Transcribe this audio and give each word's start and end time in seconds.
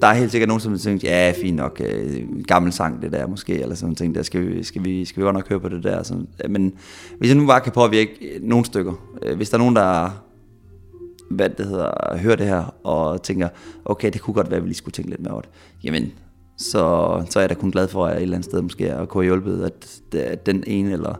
der 0.00 0.06
er 0.06 0.14
helt 0.14 0.30
sikkert 0.30 0.48
nogen, 0.48 0.60
som 0.60 0.78
tænker, 0.78 1.08
ja, 1.08 1.32
fint 1.42 1.56
nok, 1.56 1.82
øh, 1.84 2.42
gammel 2.46 2.72
sang 2.72 3.02
det 3.02 3.12
der 3.12 3.26
måske, 3.26 3.60
eller 3.60 3.74
sådan 3.74 3.94
ting, 3.94 4.14
der 4.14 4.22
skal 4.22 4.46
vi, 4.46 4.62
skal 4.62 4.84
vi, 4.84 5.04
skal 5.04 5.20
vi 5.20 5.24
godt 5.24 5.34
nok 5.34 5.48
høre 5.48 5.60
på 5.60 5.68
det 5.68 5.84
der. 5.84 6.02
Sådan. 6.02 6.28
Men 6.48 6.72
hvis 7.18 7.28
jeg 7.28 7.36
nu 7.36 7.46
bare 7.46 7.60
kan 7.60 7.72
påvirke 7.72 8.38
nogle 8.42 8.64
stykker, 8.64 8.92
øh, 9.22 9.36
hvis 9.36 9.50
der 9.50 9.56
er 9.56 9.58
nogen, 9.58 9.76
der 9.76 10.10
hvad 11.30 11.50
det 11.50 11.66
hedder, 11.66 12.16
hører 12.16 12.36
det 12.36 12.46
her, 12.46 12.74
og 12.84 13.22
tænker, 13.22 13.48
okay, 13.84 14.10
det 14.12 14.20
kunne 14.20 14.34
godt 14.34 14.50
være, 14.50 14.56
at 14.56 14.62
vi 14.62 14.68
lige 14.68 14.76
skulle 14.76 14.92
tænke 14.92 15.10
lidt 15.10 15.20
mere 15.20 15.32
over 15.32 15.40
det, 15.40 15.50
jamen, 15.84 16.12
så, 16.56 17.24
så 17.30 17.38
er 17.38 17.42
jeg 17.42 17.50
da 17.50 17.54
kun 17.54 17.70
glad 17.70 17.88
for, 17.88 18.06
at 18.06 18.10
jeg 18.10 18.18
et 18.18 18.22
eller 18.22 18.36
andet 18.36 18.50
sted 18.50 18.62
måske 18.62 18.92
at 18.92 19.08
kunne 19.08 19.24
have 19.24 19.34
hjulpet, 19.34 19.64
at, 19.64 20.20
at 20.20 20.46
den 20.46 20.64
ene, 20.66 20.92
eller 20.92 21.14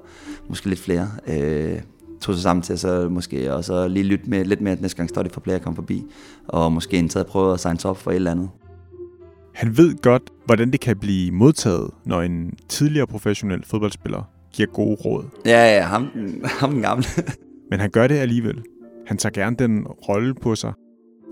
måske 0.48 0.68
lidt 0.68 0.80
flere, 0.80 1.08
øh, 1.26 1.80
tog 2.20 2.34
sig 2.34 2.42
sammen 2.42 2.62
til 2.62 2.78
så 2.78 3.08
måske, 3.08 3.54
og 3.54 3.64
så 3.64 3.88
lige 3.88 4.02
lytte 4.02 4.30
med, 4.30 4.44
lidt 4.44 4.60
mere 4.60 4.76
næste 4.80 4.96
gang 4.96 5.08
Study 5.08 5.30
for 5.32 5.40
Player 5.40 5.58
kom 5.58 5.74
forbi, 5.74 6.04
og 6.48 6.72
måske 6.72 6.98
en 6.98 7.08
taget 7.08 7.26
prøve 7.26 7.52
at 7.52 7.60
signe 7.60 7.78
op 7.84 7.96
for 7.96 8.10
et 8.10 8.14
eller 8.14 8.30
andet. 8.30 8.48
Han 9.54 9.76
ved 9.76 10.02
godt, 10.02 10.22
hvordan 10.46 10.70
det 10.70 10.80
kan 10.80 10.98
blive 10.98 11.32
modtaget, 11.32 11.90
når 12.04 12.22
en 12.22 12.52
tidligere 12.68 13.06
professionel 13.06 13.64
fodboldspiller 13.64 14.22
giver 14.52 14.68
gode 14.68 14.94
råd. 14.94 15.24
Ja, 15.46 15.76
ja, 15.76 15.82
ham, 15.82 16.08
ham 16.44 16.70
den 16.70 16.82
gamle. 16.82 17.04
Men 17.70 17.80
han 17.80 17.90
gør 17.90 18.06
det 18.06 18.14
alligevel. 18.14 18.62
Han 19.06 19.16
tager 19.16 19.32
gerne 19.32 19.56
den 19.56 19.86
rolle 19.86 20.34
på 20.34 20.54
sig, 20.54 20.72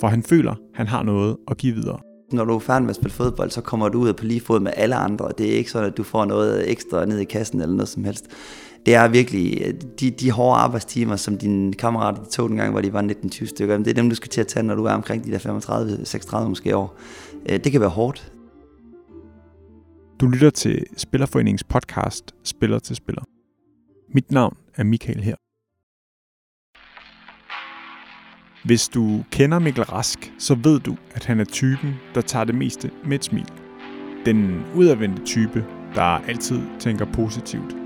for 0.00 0.08
han 0.08 0.22
føler, 0.22 0.54
han 0.74 0.86
har 0.86 1.02
noget 1.02 1.36
at 1.50 1.56
give 1.56 1.74
videre. 1.74 1.98
Når 2.32 2.44
du 2.44 2.54
er 2.54 2.58
færdig 2.58 2.82
med 2.82 2.90
at 2.90 2.96
spille 2.96 3.12
fodbold, 3.12 3.50
så 3.50 3.60
kommer 3.60 3.88
du 3.88 3.98
ud 3.98 4.12
på 4.12 4.24
lige 4.24 4.40
fod 4.40 4.60
med 4.60 4.72
alle 4.76 4.94
andre. 4.94 5.28
Det 5.38 5.52
er 5.52 5.56
ikke 5.56 5.70
sådan, 5.70 5.90
at 5.90 5.96
du 5.96 6.02
får 6.02 6.24
noget 6.24 6.70
ekstra 6.70 7.04
ned 7.04 7.18
i 7.18 7.24
kassen 7.24 7.60
eller 7.60 7.74
noget 7.74 7.88
som 7.88 8.04
helst. 8.04 8.26
Det 8.86 8.94
er 8.94 9.08
virkelig 9.08 9.74
de, 10.00 10.10
de 10.10 10.30
hårde 10.30 10.60
arbejdstimer, 10.60 11.16
som 11.16 11.38
dine 11.38 11.72
kammerater 11.72 12.22
de 12.22 12.30
tog 12.30 12.48
dengang, 12.48 12.70
hvor 12.70 12.80
de 12.80 12.92
var 12.92 13.02
19-20 13.02 13.46
stykker. 13.46 13.78
Det 13.78 13.86
er 13.86 13.94
dem, 13.94 14.08
du 14.08 14.14
skal 14.14 14.28
til 14.28 14.40
at 14.40 14.46
tage, 14.46 14.62
når 14.62 14.74
du 14.74 14.84
er 14.84 14.92
omkring 14.92 15.24
de 15.24 15.30
der 15.30 15.38
35-36 16.44 16.48
måske 16.48 16.76
år. 16.76 16.98
Øh, 17.50 17.64
det 17.64 17.72
kan 17.72 17.80
være 17.80 17.90
hårdt. 17.90 18.32
Du 20.20 20.26
lytter 20.26 20.50
til 20.50 20.86
Spillerforeningens 20.96 21.64
podcast 21.64 22.34
Spiller 22.44 22.78
til 22.78 22.96
Spiller. 22.96 23.22
Mit 24.14 24.30
navn 24.30 24.56
er 24.74 24.84
Michael 24.84 25.20
her. 25.20 25.36
Hvis 28.66 28.88
du 28.88 29.24
kender 29.30 29.58
Mikkel 29.58 29.84
Rask, 29.84 30.32
så 30.38 30.54
ved 30.54 30.80
du, 30.80 30.96
at 31.14 31.24
han 31.24 31.40
er 31.40 31.44
typen, 31.44 31.94
der 32.14 32.20
tager 32.20 32.44
det 32.44 32.54
meste 32.54 32.90
med 33.04 33.18
et 33.18 33.24
smil. 33.24 33.48
Den 34.26 34.64
udadvendte 34.74 35.24
type, 35.24 35.66
der 35.94 36.02
altid 36.02 36.60
tænker 36.80 37.04
positivt. 37.12 37.76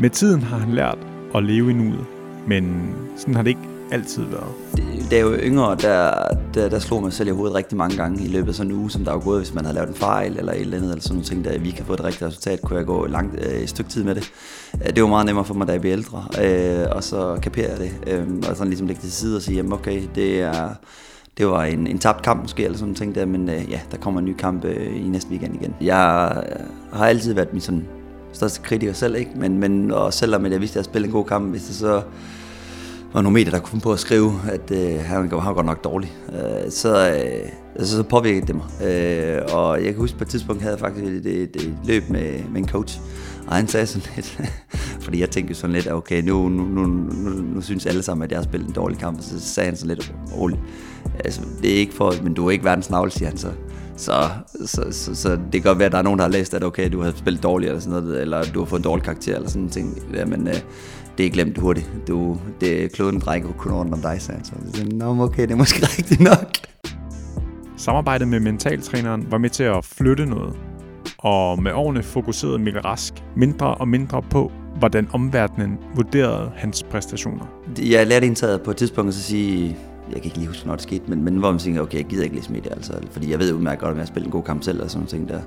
Med 0.00 0.10
tiden 0.10 0.42
har 0.42 0.58
han 0.58 0.74
lært 0.74 0.98
at 1.34 1.42
leve 1.44 1.70
i 1.70 1.72
nuet, 1.74 2.06
men 2.48 2.94
sådan 3.16 3.34
har 3.34 3.42
det 3.42 3.50
ikke 3.50 3.71
altid 3.92 4.22
været. 4.22 5.10
Da 5.10 5.16
jeg 5.16 5.26
var 5.26 5.38
yngre, 5.42 5.76
der, 5.76 6.12
der, 6.54 6.68
der 6.68 6.78
slog 6.78 7.02
mig 7.02 7.12
selv 7.12 7.28
i 7.28 7.32
hovedet 7.32 7.56
rigtig 7.56 7.78
mange 7.78 7.96
gange 7.96 8.24
i 8.24 8.28
løbet 8.28 8.48
af 8.48 8.54
sådan 8.54 8.72
en 8.72 8.78
uge, 8.78 8.90
som 8.90 9.04
der 9.04 9.12
var 9.12 9.20
gået, 9.20 9.40
hvis 9.40 9.54
man 9.54 9.64
havde 9.64 9.74
lavet 9.74 9.88
en 9.88 9.94
fejl 9.94 10.38
eller 10.38 10.52
et 10.52 10.60
eller 10.60 10.76
andet, 10.76 10.90
eller 10.90 11.02
sådan 11.02 11.14
nogle 11.14 11.24
ting, 11.24 11.44
der 11.44 11.58
vi 11.58 11.70
kan 11.70 11.84
få 11.84 11.92
et 11.92 12.04
rigtigt 12.04 12.22
resultat, 12.22 12.62
kunne 12.62 12.78
jeg 12.78 12.86
gå 12.86 13.06
langt, 13.06 13.46
øh, 13.46 13.52
et 13.52 13.68
stykke 13.68 13.90
tid 13.90 14.04
med 14.04 14.14
det. 14.14 14.30
Øh, 14.86 14.94
det 14.94 15.02
var 15.02 15.08
meget 15.08 15.26
nemmere 15.26 15.44
for 15.44 15.54
mig, 15.54 15.66
da 15.66 15.72
jeg 15.72 15.80
blev 15.80 15.92
ældre, 15.92 16.24
øh, 16.42 16.86
og 16.96 17.04
så 17.04 17.38
kapere 17.42 17.70
jeg 17.70 17.78
det, 17.78 17.92
øh, 18.06 18.26
og 18.48 18.56
sådan 18.56 18.68
ligesom 18.68 18.86
lægge 18.86 19.02
det 19.02 19.10
til 19.10 19.18
side 19.18 19.36
og 19.36 19.42
sige, 19.42 19.56
jamen 19.56 19.72
okay, 19.72 20.02
det 20.14 20.40
er, 20.42 20.68
det 21.38 21.46
var 21.46 21.64
en, 21.64 21.86
en 21.86 21.98
tabt 21.98 22.22
kamp 22.22 22.42
måske, 22.42 22.64
eller 22.64 22.78
sådan 22.78 22.86
nogle 22.86 22.96
ting 22.96 23.14
der, 23.14 23.26
men 23.26 23.48
øh, 23.48 23.70
ja, 23.70 23.80
der 23.90 23.96
kommer 23.96 24.20
en 24.20 24.26
ny 24.26 24.36
kamp 24.36 24.64
øh, 24.64 25.06
i 25.06 25.08
næste 25.08 25.30
weekend 25.30 25.54
igen. 25.54 25.74
Jeg 25.80 26.36
øh, 26.48 26.98
har 26.98 27.06
altid 27.06 27.34
været 27.34 27.52
min 27.52 27.60
sådan 27.60 27.84
største 28.32 28.60
kritiker 28.62 28.92
selv, 28.92 29.16
ikke? 29.16 29.30
Men, 29.36 29.58
men 29.58 29.90
og 29.90 30.12
selvom 30.12 30.46
jeg 30.46 30.60
vidste, 30.60 30.74
at 30.74 30.76
jeg 30.76 30.84
spillede 30.84 31.08
en 31.08 31.12
god 31.12 31.24
kamp, 31.24 31.50
hvis 31.50 31.62
det 31.62 31.74
så 31.74 32.02
var 33.14 33.22
nogle 33.22 33.34
medier, 33.34 33.50
der 33.50 33.58
kunne 33.58 33.80
på 33.80 33.92
at 33.92 33.98
skrive, 33.98 34.32
at 34.48 34.70
øh, 34.70 35.00
han 35.00 35.30
var 35.30 35.52
godt 35.52 35.66
nok 35.66 35.84
dårlig, 35.84 36.12
øh, 36.32 36.70
så, 36.70 37.10
øh, 37.10 37.86
så, 37.86 37.96
så 37.96 38.02
påvirkede 38.02 38.46
det 38.46 38.54
mig. 38.54 38.88
Øh, 38.88 39.40
og 39.52 39.76
jeg 39.76 39.86
kan 39.86 39.96
huske, 39.96 40.18
på 40.18 40.24
et 40.24 40.28
tidspunkt 40.28 40.62
havde 40.62 40.74
jeg 40.74 40.80
faktisk 40.80 41.06
et, 41.06 41.26
et, 41.26 41.56
et 41.56 41.74
løb 41.84 42.08
med, 42.08 42.44
med 42.50 42.60
en 42.60 42.68
coach, 42.68 43.00
og 43.46 43.54
han 43.54 43.68
sagde 43.68 43.86
sådan 43.86 44.08
lidt, 44.16 44.40
fordi 45.04 45.20
jeg 45.20 45.30
tænkte 45.30 45.54
sådan 45.54 45.76
lidt, 45.76 45.92
okay, 45.92 46.22
nu, 46.22 46.48
nu, 46.48 46.62
nu, 46.62 46.86
nu, 46.86 47.30
nu 47.30 47.60
synes 47.60 47.86
alle 47.86 48.02
sammen, 48.02 48.24
at 48.24 48.30
jeg 48.30 48.38
har 48.38 48.44
spillet 48.44 48.68
en 48.68 48.74
dårlig 48.74 48.98
kamp, 48.98 49.22
så 49.22 49.40
sagde 49.40 49.68
han 49.68 49.76
sådan 49.76 49.96
lidt 49.96 50.14
roligt. 50.36 50.60
Altså, 51.24 51.40
det 51.62 51.72
er 51.72 51.76
ikke 51.76 51.94
for, 51.94 52.14
men 52.22 52.34
du 52.34 52.46
er 52.46 52.50
ikke 52.50 52.64
verdens 52.64 52.90
navle, 52.90 53.10
siger 53.10 53.28
han 53.28 53.38
så. 53.38 53.48
Så, 53.96 54.28
så, 54.66 54.84
så, 54.90 55.14
så, 55.14 55.30
det 55.30 55.52
kan 55.52 55.62
godt 55.62 55.78
være, 55.78 55.86
at 55.86 55.92
der 55.92 55.98
er 55.98 56.02
nogen, 56.02 56.18
der 56.18 56.24
har 56.24 56.32
læst, 56.32 56.54
at 56.54 56.64
okay, 56.64 56.92
du 56.92 57.00
har 57.00 57.12
spillet 57.16 57.42
dårligt 57.42 57.68
eller 57.68 57.80
sådan 57.80 58.02
noget, 58.02 58.20
eller 58.20 58.42
du 58.54 58.58
har 58.58 58.66
fået 58.66 58.80
en 58.80 58.84
dårlig 58.84 59.04
karakter 59.04 59.34
eller 59.34 59.48
sådan 59.48 59.62
en 59.62 59.70
ting. 59.70 59.98
Ja, 60.14 60.24
men 60.24 60.48
øh, 60.48 60.54
det 61.18 61.26
er 61.26 61.30
glemt 61.30 61.58
hurtigt. 61.58 61.90
Du, 62.08 62.38
det 62.60 62.92
kloden 62.92 63.18
drækker 63.18 63.52
kun 63.52 63.72
rundt 63.72 63.94
om 63.94 64.00
dig, 64.00 64.22
sagde 64.22 64.40
han. 64.50 64.72
Så 64.72 64.86
Nå, 64.92 65.22
okay, 65.22 65.42
det 65.42 65.50
er 65.50 65.56
måske 65.56 65.86
rigtigt 65.98 66.20
nok. 66.20 66.48
Samarbejdet 67.76 68.28
med 68.28 68.40
mentaltræneren 68.40 69.26
var 69.30 69.38
med 69.38 69.50
til 69.50 69.64
at 69.64 69.84
flytte 69.84 70.26
noget, 70.26 70.54
og 71.18 71.62
med 71.62 71.72
årene 71.72 72.02
fokuserede 72.02 72.58
Mikkel 72.58 72.82
Rask 72.82 73.14
mindre 73.36 73.74
og 73.74 73.88
mindre 73.88 74.22
på, 74.22 74.52
hvordan 74.78 75.08
omverdenen 75.12 75.78
vurderede 75.94 76.52
hans 76.56 76.82
præstationer. 76.82 77.46
Jeg 77.78 78.06
lærte 78.06 78.26
indtaget 78.26 78.62
på 78.62 78.70
et 78.70 78.76
tidspunkt 78.76 79.08
at 79.08 79.14
sige, 79.14 79.76
jeg 80.08 80.14
kan 80.14 80.24
ikke 80.24 80.36
lige 80.36 80.48
huske, 80.48 80.66
når 80.66 80.74
det 80.74 80.82
skete, 80.82 81.04
men, 81.08 81.24
men 81.24 81.36
hvor 81.36 81.50
man 81.50 81.60
tænker, 81.60 81.80
okay, 81.80 81.98
jeg 81.98 82.04
gider 82.04 82.24
ikke 82.24 82.36
læse 82.36 82.52
medier, 82.52 82.74
altså, 82.74 82.92
fordi 83.10 83.30
jeg 83.30 83.38
ved 83.38 83.52
udmærket 83.52 83.80
godt, 83.80 83.92
at 83.92 83.98
jeg 83.98 84.06
spiller 84.06 84.26
en 84.26 84.32
god 84.32 84.42
kamp 84.42 84.62
selv, 84.62 84.82
og 84.82 84.90
sådan 84.90 85.06
ting 85.06 85.28
der. 85.28 85.40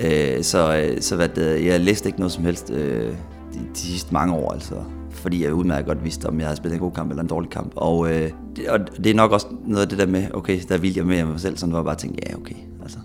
Øh, 0.00 0.42
så 0.42 0.76
øh, 0.76 1.00
så 1.00 1.16
hvad 1.16 1.28
det, 1.28 1.64
jeg 1.64 1.80
læste 1.80 2.08
ikke 2.08 2.18
noget 2.18 2.32
som 2.32 2.44
helst 2.44 2.70
øh, 2.70 3.12
de, 3.56 3.60
de 3.74 3.78
sidste 3.78 4.14
mange 4.14 4.34
år, 4.34 4.52
altså, 4.52 4.74
fordi 5.10 5.44
jeg 5.44 5.54
udmærket 5.54 5.86
godt 5.86 6.04
vidste, 6.04 6.26
om 6.26 6.38
jeg 6.38 6.46
havde 6.46 6.56
spillet 6.56 6.74
en 6.74 6.80
god 6.80 6.92
kamp 6.92 7.10
eller 7.10 7.22
en 7.22 7.28
dårlig 7.28 7.50
kamp. 7.50 7.72
Og, 7.76 8.14
øh, 8.14 8.30
det, 8.56 8.68
og 8.68 8.78
det 8.96 9.06
er 9.06 9.14
nok 9.14 9.32
også 9.32 9.46
noget 9.66 9.82
af 9.82 9.88
det 9.88 9.98
der 9.98 10.06
med, 10.06 10.26
okay, 10.34 10.60
der 10.68 10.78
vil 10.78 10.94
jeg 10.94 11.06
med 11.06 11.24
mig 11.24 11.40
selv, 11.40 11.56
sådan 11.56 11.72
var 11.72 11.78
jeg 11.78 11.84
bare 11.84 11.96
tænke, 11.96 12.18
ja, 12.30 12.36
okay, 12.36 12.54
altså. 12.82 12.98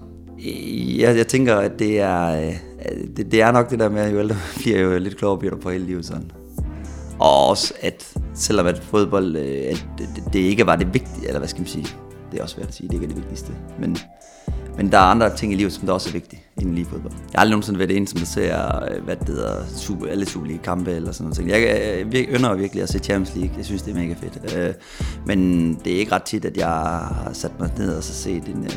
Jeg, 0.97 1.17
jeg 1.17 1.27
tænker, 1.27 1.55
at 1.55 1.79
det 1.79 1.99
er, 1.99 2.47
øh, 2.47 2.53
det, 3.17 3.31
det 3.31 3.41
er 3.41 3.51
nok 3.51 3.69
det 3.69 3.79
der 3.79 3.89
med, 3.89 4.01
at 4.01 4.13
jo 4.13 4.19
ældre 4.19 4.35
bliver 4.57 4.79
jo 4.79 4.99
lidt 4.99 5.17
klogere 5.17 5.37
bliver 5.37 5.57
på 5.57 5.69
hele 5.69 5.85
livet 5.85 6.05
sådan. 6.05 6.31
Og 7.19 7.47
også, 7.47 7.73
at 7.81 8.17
selvom 8.33 8.65
at 8.65 8.79
fodbold, 8.79 9.35
øh, 9.35 9.63
at 9.69 9.85
det, 9.97 10.33
det 10.33 10.39
ikke 10.39 10.65
var 10.65 10.75
det 10.75 10.93
vigtige, 10.93 11.27
eller 11.27 11.39
hvad 11.39 11.49
skal 11.49 11.61
man 11.61 11.67
sige, 11.67 11.87
det 12.31 12.39
er 12.39 12.43
også 12.43 12.55
svært 12.55 12.67
at 12.67 12.73
sige, 12.73 12.87
det 12.87 12.93
ikke 12.93 13.05
er 13.05 13.09
det 13.09 13.17
vigtigste. 13.17 13.51
Men, 13.79 13.97
men 14.77 14.91
der 14.91 14.97
er 14.97 15.01
andre 15.01 15.35
ting 15.35 15.53
i 15.53 15.55
livet, 15.55 15.73
som 15.73 15.85
der 15.85 15.93
også 15.93 16.09
er 16.09 16.13
vigtige 16.13 16.41
end 16.61 16.75
lige 16.75 16.85
fodbold. 16.85 17.13
Jeg 17.13 17.21
har 17.35 17.39
aldrig 17.39 17.51
nogensinde 17.51 17.79
været 17.79 17.97
en, 17.97 18.07
som 18.07 18.19
der 18.19 18.25
ser, 18.25 18.83
øh, 18.83 19.03
hvad 19.03 19.15
det 19.15 19.27
hedder, 19.27 19.65
super, 19.77 20.07
alle 20.07 20.25
Superliga-kampe 20.25 20.91
eller 20.91 21.11
sådan 21.11 21.33
noget. 21.37 21.51
Jeg, 21.51 21.61
jeg, 21.61 22.13
jeg 22.13 22.25
ønsker 22.29 22.53
virkelig 22.53 22.83
at 22.83 22.89
se 22.89 22.99
Champions 22.99 23.35
League. 23.35 23.57
Jeg 23.57 23.65
synes, 23.65 23.81
det 23.81 23.91
er 23.91 23.99
mega 23.99 24.13
fedt. 24.13 24.55
Øh, 24.57 24.73
men 25.25 25.73
det 25.85 25.93
er 25.93 25.99
ikke 25.99 26.11
ret 26.11 26.23
tit, 26.23 26.45
at 26.45 26.57
jeg 26.57 26.67
har 26.67 27.29
sat 27.33 27.59
mig 27.59 27.71
ned 27.77 27.95
og 27.95 28.03
så 28.03 28.13
set 28.13 28.43
en, 28.43 28.63
øh, 28.63 28.75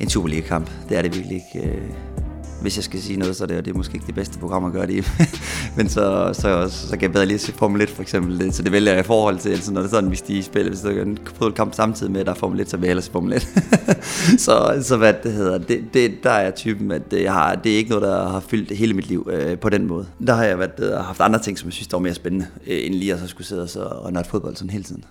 en 0.00 0.10
Superliga-kamp. 0.10 0.70
Det 0.88 0.98
er 0.98 1.02
det 1.02 1.16
virkelig 1.16 1.42
ikke 1.54 1.68
øh 1.68 2.23
hvis 2.64 2.76
jeg 2.76 2.84
skal 2.84 3.02
sige 3.02 3.18
noget, 3.18 3.36
så 3.36 3.44
er 3.44 3.48
det, 3.48 3.64
det 3.64 3.70
er 3.70 3.76
måske 3.76 3.94
ikke 3.94 4.06
det 4.06 4.14
bedste 4.14 4.38
program 4.38 4.64
at 4.64 4.72
gøre 4.72 4.86
det 4.86 4.94
i. 4.94 5.02
Men 5.76 5.88
så, 5.88 6.30
så, 6.32 6.68
så, 6.70 6.88
så 6.88 6.90
kan 6.90 7.02
jeg 7.02 7.12
bedre 7.12 7.26
lige 7.26 7.38
se 7.38 7.52
Formel 7.52 7.82
1 7.82 7.90
for 7.90 8.02
eksempel. 8.02 8.52
Så 8.52 8.62
det 8.62 8.72
vælger 8.72 8.92
jeg 8.92 9.00
i 9.00 9.06
forhold 9.06 9.38
til, 9.38 9.50
altså 9.50 9.72
når 9.72 9.80
det 9.80 9.86
er 9.86 9.90
sådan, 9.90 10.08
hvis 10.08 10.22
de 10.22 10.42
spiller, 10.42 10.70
hvis 10.70 10.80
der 10.80 10.90
er 10.90 11.02
en 11.02 11.18
fodboldkamp 11.24 11.74
samtidig 11.74 12.12
med, 12.12 12.20
at 12.20 12.26
der 12.26 12.32
er 12.32 12.36
Formel 12.36 12.60
1, 12.60 12.70
så 12.70 12.76
vil 12.76 12.82
jeg 12.82 12.88
hellere 12.88 13.04
se 13.04 13.12
Formel 13.12 13.32
1. 13.32 13.42
så, 14.44 14.82
så 14.82 14.96
hvad 14.96 15.14
det 15.22 15.32
hedder, 15.32 15.58
det, 15.58 15.84
det, 15.94 16.12
der 16.22 16.30
er 16.30 16.50
typen, 16.50 16.90
at 16.90 17.02
jeg 17.12 17.32
har, 17.32 17.54
det 17.54 17.72
er 17.72 17.76
ikke 17.76 17.90
noget, 17.90 18.02
der 18.02 18.28
har 18.28 18.40
fyldt 18.40 18.76
hele 18.76 18.94
mit 18.94 19.08
liv 19.08 19.28
øh, 19.32 19.58
på 19.58 19.68
den 19.68 19.86
måde. 19.86 20.06
Der 20.26 20.34
har 20.34 20.44
jeg 20.44 20.58
været, 20.58 20.80
øh, 20.80 20.92
haft 20.92 21.20
andre 21.20 21.38
ting, 21.38 21.58
som 21.58 21.66
jeg 21.66 21.72
synes, 21.72 21.88
der 21.88 21.96
var 21.96 22.02
mere 22.02 22.14
spændende, 22.14 22.46
øh, 22.66 22.86
end 22.86 22.94
lige 22.94 23.12
at 23.12 23.20
så 23.20 23.26
skulle 23.26 23.46
sidde 23.46 23.62
og, 23.62 23.68
så, 23.68 23.82
og 23.82 24.12
nørde 24.12 24.28
fodbold 24.28 24.56
sådan 24.56 24.70
hele 24.70 24.84
tiden. 24.84 25.04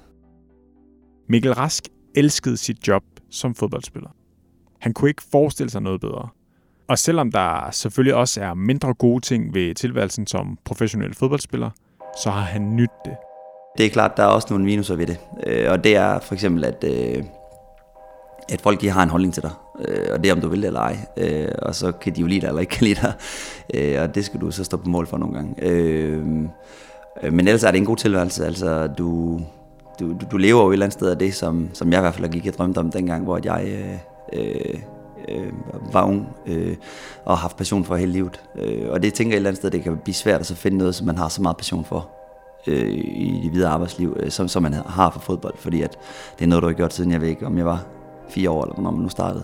Mikkel 1.30 1.54
Rask 1.54 1.84
elskede 2.16 2.58
sit 2.58 2.88
job 2.88 3.04
som 3.32 3.56
fodboldspiller. 3.56 4.10
Han 4.80 4.94
kunne 4.94 5.10
ikke 5.10 5.24
forestille 5.32 5.70
sig 5.70 5.82
noget 5.82 6.02
bedre. 6.02 6.30
Og 6.88 7.00
selvom 7.00 7.32
der 7.32 7.70
selvfølgelig 7.72 8.16
også 8.16 8.42
er 8.42 8.54
mindre 8.54 8.94
gode 8.94 9.22
ting 9.22 9.54
ved 9.54 9.76
tilværelsen 9.76 10.28
som 10.28 10.58
professionel 10.66 11.16
fodboldspiller, 11.16 11.70
så 12.24 12.30
har 12.30 12.42
han 12.42 12.76
nyt 12.76 12.90
det. 13.06 13.14
Det 13.78 13.86
er 13.86 13.90
klart, 13.90 14.18
der 14.18 14.24
er 14.24 14.28
også 14.28 14.48
nogle 14.50 14.66
minuser 14.66 14.96
ved 14.96 15.08
det. 15.08 15.18
Øh, 15.48 15.72
og 15.72 15.84
det 15.84 15.96
er 15.96 16.20
for 16.20 16.34
eksempel, 16.34 16.64
at, 16.66 16.84
øh, 16.84 17.24
at 18.50 18.62
folk 18.62 18.82
de 18.82 18.90
har 18.90 19.04
en 19.04 19.10
holdning 19.10 19.34
til 19.34 19.44
dig. 19.44 19.52
Øh, 19.88 20.08
og 20.12 20.24
det 20.24 20.30
er, 20.30 20.34
om 20.34 20.42
du 20.42 20.48
vil 20.48 20.62
det 20.62 20.68
eller 20.68 20.80
ej. 20.80 20.98
Og 21.62 21.76
så 21.76 21.92
kan 21.92 22.16
de 22.16 22.22
jo 22.22 22.28
lide 22.28 22.42
dig 22.42 22.48
eller 22.48 22.62
ikke 22.62 22.72
kan 22.72 22.88
lide 22.88 23.00
dig. 23.02 24.02
Og 24.02 24.16
det 24.16 24.26
skal 24.26 24.42
du 24.42 24.52
så 24.52 24.64
stå 24.64 24.78
på 24.78 24.90
mål 24.90 25.08
for 25.08 25.18
nogle 25.18 25.36
gange. 25.36 25.72
Men 27.32 27.40
ellers 27.40 27.64
er 27.64 27.72
det 27.72 27.78
en 27.78 27.86
god 27.86 27.98
tilværelse. 27.98 28.46
Altså, 28.46 28.88
du, 28.88 29.40
du, 30.00 30.16
du 30.32 30.38
lever 30.38 30.64
jo 30.64 30.70
et 30.70 30.74
eller 30.74 30.86
andet 30.86 30.94
sted 30.94 31.10
af 31.10 31.18
det, 31.18 31.34
som, 31.34 31.70
som 31.74 31.92
jeg 31.92 32.00
i 32.00 32.02
hvert 32.02 32.14
fald 32.14 32.32
gik 32.32 32.48
og 32.48 32.54
drømte 32.54 32.80
om 32.80 32.92
dengang, 32.92 33.24
hvor 33.24 33.40
jeg 33.44 33.66
øh, 34.34 34.80
øh, 35.30 35.54
var 35.94 36.04
ung 36.04 36.28
øh, 36.46 36.76
og 37.26 37.38
har 37.38 37.42
haft 37.42 37.58
passion 37.58 37.86
for 37.86 37.96
hele 37.96 38.12
livet. 38.12 38.42
Øh, 38.56 38.90
og 38.90 39.04
det 39.04 39.14
tænker 39.14 39.32
jeg 39.32 39.36
et 39.36 39.40
eller 39.40 39.50
andet 39.50 39.58
sted, 39.58 39.72
det 39.72 39.84
kan 39.84 39.98
blive 39.98 40.16
svært 40.16 40.40
at 40.40 40.46
så 40.46 40.56
finde 40.56 40.78
noget, 40.78 40.96
som 40.96 41.08
man 41.08 41.18
har 41.18 41.28
så 41.28 41.42
meget 41.42 41.58
passion 41.58 41.86
for 41.86 42.10
øh, 42.68 42.92
i 42.98 43.42
det 43.44 43.54
videre 43.54 43.72
arbejdsliv, 43.72 44.18
øh, 44.20 44.32
som, 44.32 44.48
som 44.48 44.64
man 44.64 44.74
har 44.74 45.10
for 45.10 45.20
fodbold, 45.20 45.58
fordi 45.58 45.82
at 45.82 45.98
det 46.40 46.46
er 46.46 46.50
noget, 46.50 46.62
du 46.62 46.68
har 46.68 46.74
gjort 46.74 46.94
siden 46.94 47.12
jeg 47.12 47.22
ved 47.22 47.28
ikke, 47.28 47.46
om 47.46 47.58
jeg 47.58 47.66
var 47.66 47.84
fire 48.30 48.50
år, 48.50 48.64
eller 48.64 48.74
hvornår 48.74 48.92
man 48.92 49.02
nu 49.02 49.10
startede. 49.10 49.44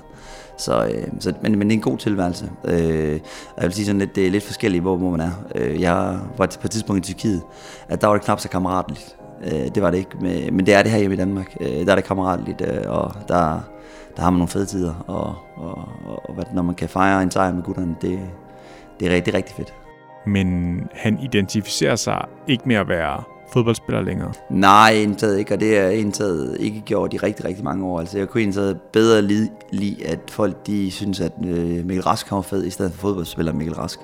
Så, 0.57 0.85
øh, 0.85 1.07
så, 1.19 1.33
men, 1.41 1.59
men 1.59 1.67
det 1.67 1.73
er 1.73 1.77
en 1.77 1.81
god 1.81 1.97
tilværelse. 1.97 2.51
Øh, 2.65 3.19
jeg 3.57 3.63
vil 3.63 3.73
sige 3.73 3.85
sådan 3.85 3.99
lidt, 3.99 4.15
det 4.15 4.27
er 4.27 4.31
lidt 4.31 4.43
forskelligt, 4.43 4.81
hvor, 4.81 4.97
hvor 4.97 5.09
man 5.09 5.19
er. 5.21 5.31
Øh, 5.55 5.81
jeg 5.81 6.19
var 6.37 6.47
på 6.61 6.65
et 6.65 6.71
tidspunkt 6.71 7.09
i 7.09 7.13
Tyrkiet, 7.13 7.41
at 7.89 8.01
der 8.01 8.07
var 8.07 8.13
det 8.15 8.23
knap 8.23 8.39
så 8.39 8.49
kammeratligt. 8.49 9.18
Øh, 9.43 9.75
det 9.75 9.83
var 9.83 9.91
det 9.91 9.97
ikke. 9.97 10.17
Men, 10.21 10.55
men 10.55 10.65
det 10.65 10.73
er 10.73 10.83
det 10.83 10.91
her 10.91 10.99
hjemme 10.99 11.15
i 11.15 11.17
Danmark. 11.19 11.57
Øh, 11.61 11.85
der 11.85 11.91
er 11.91 11.95
det 11.95 12.03
kammeratligt, 12.03 12.61
øh, 12.61 12.81
og 12.87 13.13
der, 13.27 13.59
der 14.15 14.21
har 14.21 14.29
man 14.29 14.37
nogle 14.37 14.47
fede 14.47 14.65
tider. 14.65 15.03
Og, 15.07 15.35
og, 15.55 15.89
og, 16.05 16.29
og 16.29 16.45
når 16.53 16.61
man 16.61 16.75
kan 16.75 16.89
fejre 16.89 17.23
en 17.23 17.31
sejr 17.31 17.53
med 17.53 17.63
gutterne, 17.63 17.95
det, 18.01 18.19
det 18.99 19.07
er 19.07 19.15
rigtig, 19.15 19.33
rigtig 19.33 19.55
fedt. 19.55 19.73
Men 20.25 20.79
han 20.93 21.19
identificerer 21.19 21.95
sig 21.95 22.25
ikke 22.47 22.63
med 22.67 22.75
at 22.75 22.87
være 22.87 23.23
fodboldspiller 23.53 24.01
længere? 24.01 24.33
Nej, 24.49 24.93
indtaget 24.93 25.39
ikke, 25.39 25.53
og 25.53 25.59
det 25.59 25.77
er 25.77 25.89
indtaget 25.89 26.57
ikke 26.59 26.81
gjort 26.81 27.13
i 27.13 27.17
rigtig, 27.17 27.45
rigtig 27.45 27.63
mange 27.63 27.85
år. 27.85 27.99
Altså, 27.99 28.17
jeg 28.17 28.29
kunne 28.29 28.43
indtaget 28.43 28.81
bedre 28.81 29.21
lide, 29.21 29.49
lide, 29.71 30.07
at 30.07 30.19
folk 30.29 30.67
de 30.67 30.91
synes, 30.91 31.19
at 31.19 31.31
øh, 31.45 31.85
Mikkel 31.85 32.01
Rask 32.01 32.31
var 32.31 32.41
fed, 32.41 32.65
i 32.65 32.69
stedet 32.69 32.91
for 32.91 32.99
fodboldspiller 32.99 33.53
Mikkel 33.53 33.75
Rask. 33.75 33.99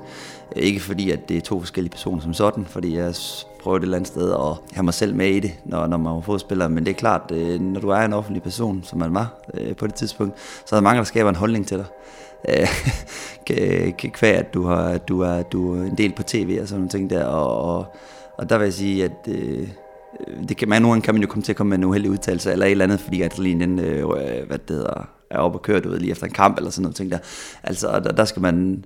Ikke 0.56 0.80
fordi, 0.80 1.12
at 1.12 1.30
det 1.30 1.38
er 1.38 1.42
to 1.42 1.60
forskellige 1.60 1.92
personer 1.92 2.22
som 2.22 2.34
sådan, 2.34 2.66
fordi 2.66 2.98
jeg 2.98 3.16
prøver 3.66 3.78
et 3.78 3.84
eller 3.84 3.98
andet 3.98 4.08
sted 4.08 4.32
at 4.32 4.76
have 4.76 4.84
mig 4.84 4.94
selv 4.94 5.16
med 5.16 5.30
i 5.30 5.40
det, 5.40 5.52
når, 5.66 5.88
når 5.88 5.98
man 5.98 6.14
var 6.14 6.22
fodspiller. 6.22 6.68
Men 6.68 6.86
det 6.86 6.92
er 6.92 6.96
klart, 6.96 7.32
øh, 7.34 7.60
når 7.62 7.80
du 7.80 7.90
er 7.90 7.98
en 8.00 8.14
offentlig 8.14 8.44
person, 8.44 8.84
som 8.84 9.00
man 9.00 9.14
var 9.14 9.34
øh, 9.54 9.76
på 9.76 9.88
det 9.88 9.96
tidspunkt, 9.96 10.34
så 10.66 10.76
er 10.76 10.80
der 10.80 10.84
mange, 10.84 10.98
der 10.98 11.04
skaber 11.04 11.30
en 11.30 11.36
holdning 11.36 11.68
til 11.68 11.78
dig. 11.78 11.86
Øh, 12.50 12.68
kvæg, 14.14 14.36
at 14.36 14.54
du, 14.54 14.66
har, 14.66 14.84
at 14.84 15.08
du, 15.08 15.22
er, 15.22 15.42
du 15.42 15.76
er 15.76 15.86
en 15.86 15.98
del 15.98 16.14
på 16.16 16.24
tv 16.24 16.58
og 16.62 16.68
sådan 16.68 16.80
nogle 16.80 16.90
ting 16.90 17.10
der, 17.10 17.26
og, 17.26 17.78
og 17.78 17.86
og 18.38 18.50
der 18.50 18.58
vil 18.58 18.66
jeg 18.66 18.74
sige, 18.74 19.04
at 19.04 19.28
øh, 19.28 19.68
det 20.50 20.58
kan, 20.58 20.70
man, 20.70 20.82
nogle 20.82 20.94
gange 20.94 21.06
kan 21.06 21.14
man 21.14 21.22
jo 21.22 21.28
komme 21.28 21.44
til 21.44 21.52
at 21.52 21.56
komme 21.56 21.70
med 21.70 21.78
en 21.78 21.84
uheldig 21.84 22.12
udtalelse, 22.12 22.52
eller 22.52 22.66
et 22.66 22.72
eller 22.72 22.86
andet, 22.86 23.00
fordi 23.00 23.22
adrenalinen 23.22 23.80
øh, 23.80 24.00
øh, 24.00 24.48
hvad 24.48 24.58
det 24.58 24.76
hedder, 24.76 25.10
er 25.30 25.38
oppe 25.38 25.58
og 25.58 25.62
kører, 25.62 25.80
du 25.80 25.90
ved, 25.90 26.00
lige 26.00 26.12
efter 26.12 26.26
en 26.26 26.34
kamp, 26.34 26.58
eller 26.58 26.72
sådan 26.72 26.82
noget 26.82 26.96
ting 26.96 27.12
der. 27.12 27.18
Altså, 27.64 27.88
der, 28.00 28.12
der 28.12 28.26
skal 28.26 28.42
man, 28.42 28.86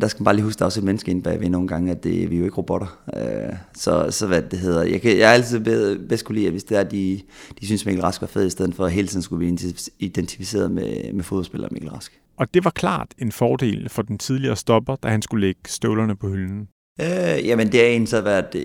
der 0.00 0.08
skal 0.08 0.20
man 0.20 0.24
bare 0.24 0.34
lige 0.34 0.44
huske, 0.44 0.56
at 0.56 0.58
der 0.58 0.64
er 0.64 0.66
også 0.66 0.80
et 0.80 0.84
menneske 0.84 1.10
inde 1.10 1.22
bagved 1.22 1.48
nogle 1.48 1.68
gange, 1.68 1.90
at 1.90 2.04
det, 2.04 2.30
vi 2.30 2.34
er 2.34 2.38
jo 2.38 2.44
ikke 2.44 2.56
robotter. 2.56 2.98
Øh, 3.16 3.56
så, 3.74 4.06
så 4.10 4.26
hvad 4.26 4.42
det 4.42 4.58
hedder, 4.58 4.82
jeg, 4.82 5.00
kan, 5.00 5.18
jeg 5.18 5.28
er 5.28 5.32
altid 5.32 5.60
bedst 6.08 6.24
kunne 6.24 6.34
lide, 6.34 6.46
at 6.46 6.52
hvis 6.52 6.64
det 6.64 6.78
er, 6.78 6.84
de, 6.84 7.20
de 7.60 7.66
synes, 7.66 7.86
Mikkel 7.86 8.02
Rask 8.04 8.20
var 8.20 8.26
fed, 8.26 8.46
i 8.46 8.50
stedet 8.50 8.74
for 8.74 8.84
at 8.84 8.92
hele 8.92 9.08
tiden 9.08 9.22
skulle 9.22 9.38
blive 9.38 9.74
identificeret 9.98 10.70
med, 10.70 11.12
med 11.12 11.24
fodboldspiller 11.24 11.68
Mikkel 11.70 11.90
Rask. 11.90 12.20
Og 12.36 12.54
det 12.54 12.64
var 12.64 12.70
klart 12.70 13.14
en 13.18 13.32
fordel 13.32 13.88
for 13.88 14.02
den 14.02 14.18
tidligere 14.18 14.56
stopper, 14.56 14.96
da 14.96 15.08
han 15.08 15.22
skulle 15.22 15.46
lægge 15.46 15.60
støvlerne 15.66 16.16
på 16.16 16.28
hylden. 16.28 16.68
Øh, 17.00 17.46
jamen 17.46 17.72
det 17.72 17.82
er 17.82 17.88
en 17.88 18.06
så 18.06 18.20
været, 18.20 18.54
øh, 18.54 18.62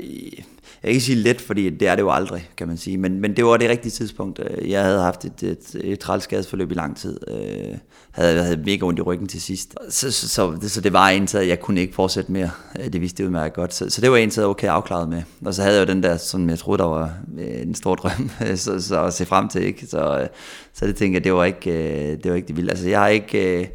jeg 0.83 0.87
kan 0.87 0.93
ikke 0.93 1.05
sige 1.05 1.15
let, 1.15 1.41
fordi 1.41 1.69
det 1.69 1.87
er 1.87 1.95
det 1.95 2.01
jo 2.01 2.11
aldrig, 2.11 2.49
kan 2.57 2.67
man 2.67 2.77
sige, 2.77 2.97
men, 2.97 3.19
men 3.19 3.35
det 3.35 3.45
var 3.45 3.57
det 3.57 3.69
rigtige 3.69 3.91
tidspunkt. 3.91 4.39
Øh, 4.39 4.69
jeg 4.69 4.83
havde 4.83 5.01
haft 5.01 5.25
et, 5.25 5.43
et, 5.43 5.75
et 5.83 5.99
trælskadesforløb 5.99 6.71
i 6.71 6.73
lang 6.73 6.97
tid, 6.97 7.19
øh, 7.27 7.77
havde, 8.11 8.43
havde 8.43 8.57
mega 8.57 8.85
ondt 8.85 8.99
i 8.99 9.01
ryggen 9.01 9.27
til 9.27 9.41
sidst, 9.41 9.75
så, 9.89 10.11
så, 10.11 10.29
så, 10.29 10.57
det, 10.61 10.71
så 10.71 10.81
det 10.81 10.93
var 10.93 11.09
en 11.09 11.27
så 11.27 11.39
jeg 11.39 11.59
kunne 11.59 11.81
ikke 11.81 11.95
fortsætte 11.95 12.31
mere, 12.31 12.49
øh, 12.79 12.93
det 12.93 13.01
vidste 13.01 13.21
jeg 13.21 13.27
udmærket 13.27 13.53
godt, 13.53 13.73
så, 13.73 13.89
så 13.89 14.01
det 14.01 14.11
var 14.11 14.17
en 14.17 14.31
så 14.31 14.47
okay 14.47 14.67
afklaret 14.67 15.09
med, 15.09 15.23
og 15.45 15.53
så 15.53 15.61
havde 15.61 15.77
jeg 15.77 15.87
jo 15.87 15.93
den 15.93 16.03
der, 16.03 16.17
som 16.17 16.49
jeg 16.49 16.59
troede, 16.59 16.77
der 16.77 16.87
var 16.87 17.13
en 17.39 17.75
stor 17.75 17.95
drøm, 17.95 18.29
så, 18.55 18.81
så 18.81 19.03
at 19.03 19.13
se 19.13 19.25
frem 19.25 19.49
til, 19.49 19.63
ikke? 19.63 19.87
Så, 19.87 20.27
så 20.73 20.87
det 20.87 20.95
tænkte 20.95 21.15
jeg, 21.15 21.23
det 21.23 21.33
var 21.33 21.43
ikke 21.43 22.15
det, 22.23 22.31
var 22.31 22.35
ikke 22.35 22.47
det 22.47 22.57
vilde, 22.57 22.69
altså 22.71 22.89
jeg 22.89 22.99
har 22.99 23.07
ikke 23.07 23.71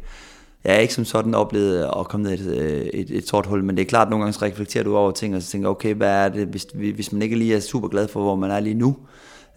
jeg 0.67 0.75
er 0.75 0.79
ikke 0.79 0.93
som 0.93 1.05
sådan 1.05 1.35
oplevet 1.35 1.89
at 1.99 2.07
komme 2.07 2.23
ned 2.23 2.31
i 2.31 2.41
et, 2.41 2.61
øh, 2.61 2.81
et, 2.93 3.11
et 3.11 3.27
sort 3.27 3.45
hul, 3.45 3.63
men 3.63 3.77
det 3.77 3.81
er 3.81 3.85
klart, 3.85 4.07
at 4.07 4.09
nogle 4.09 4.23
gange 4.23 4.33
så 4.33 4.45
reflekterer 4.45 4.83
du 4.83 4.97
over 4.97 5.11
ting, 5.11 5.35
og 5.35 5.41
så 5.41 5.51
tænker, 5.51 5.69
okay, 5.69 5.93
hvad 5.93 6.09
er 6.09 6.29
det, 6.29 6.47
hvis, 6.47 6.67
hvis 6.73 7.11
man 7.11 7.21
ikke 7.21 7.35
lige 7.35 7.55
er 7.55 7.59
super 7.59 7.87
glad 7.87 8.07
for, 8.07 8.21
hvor 8.21 8.35
man 8.35 8.51
er 8.51 8.59
lige 8.59 8.73
nu, 8.73 8.97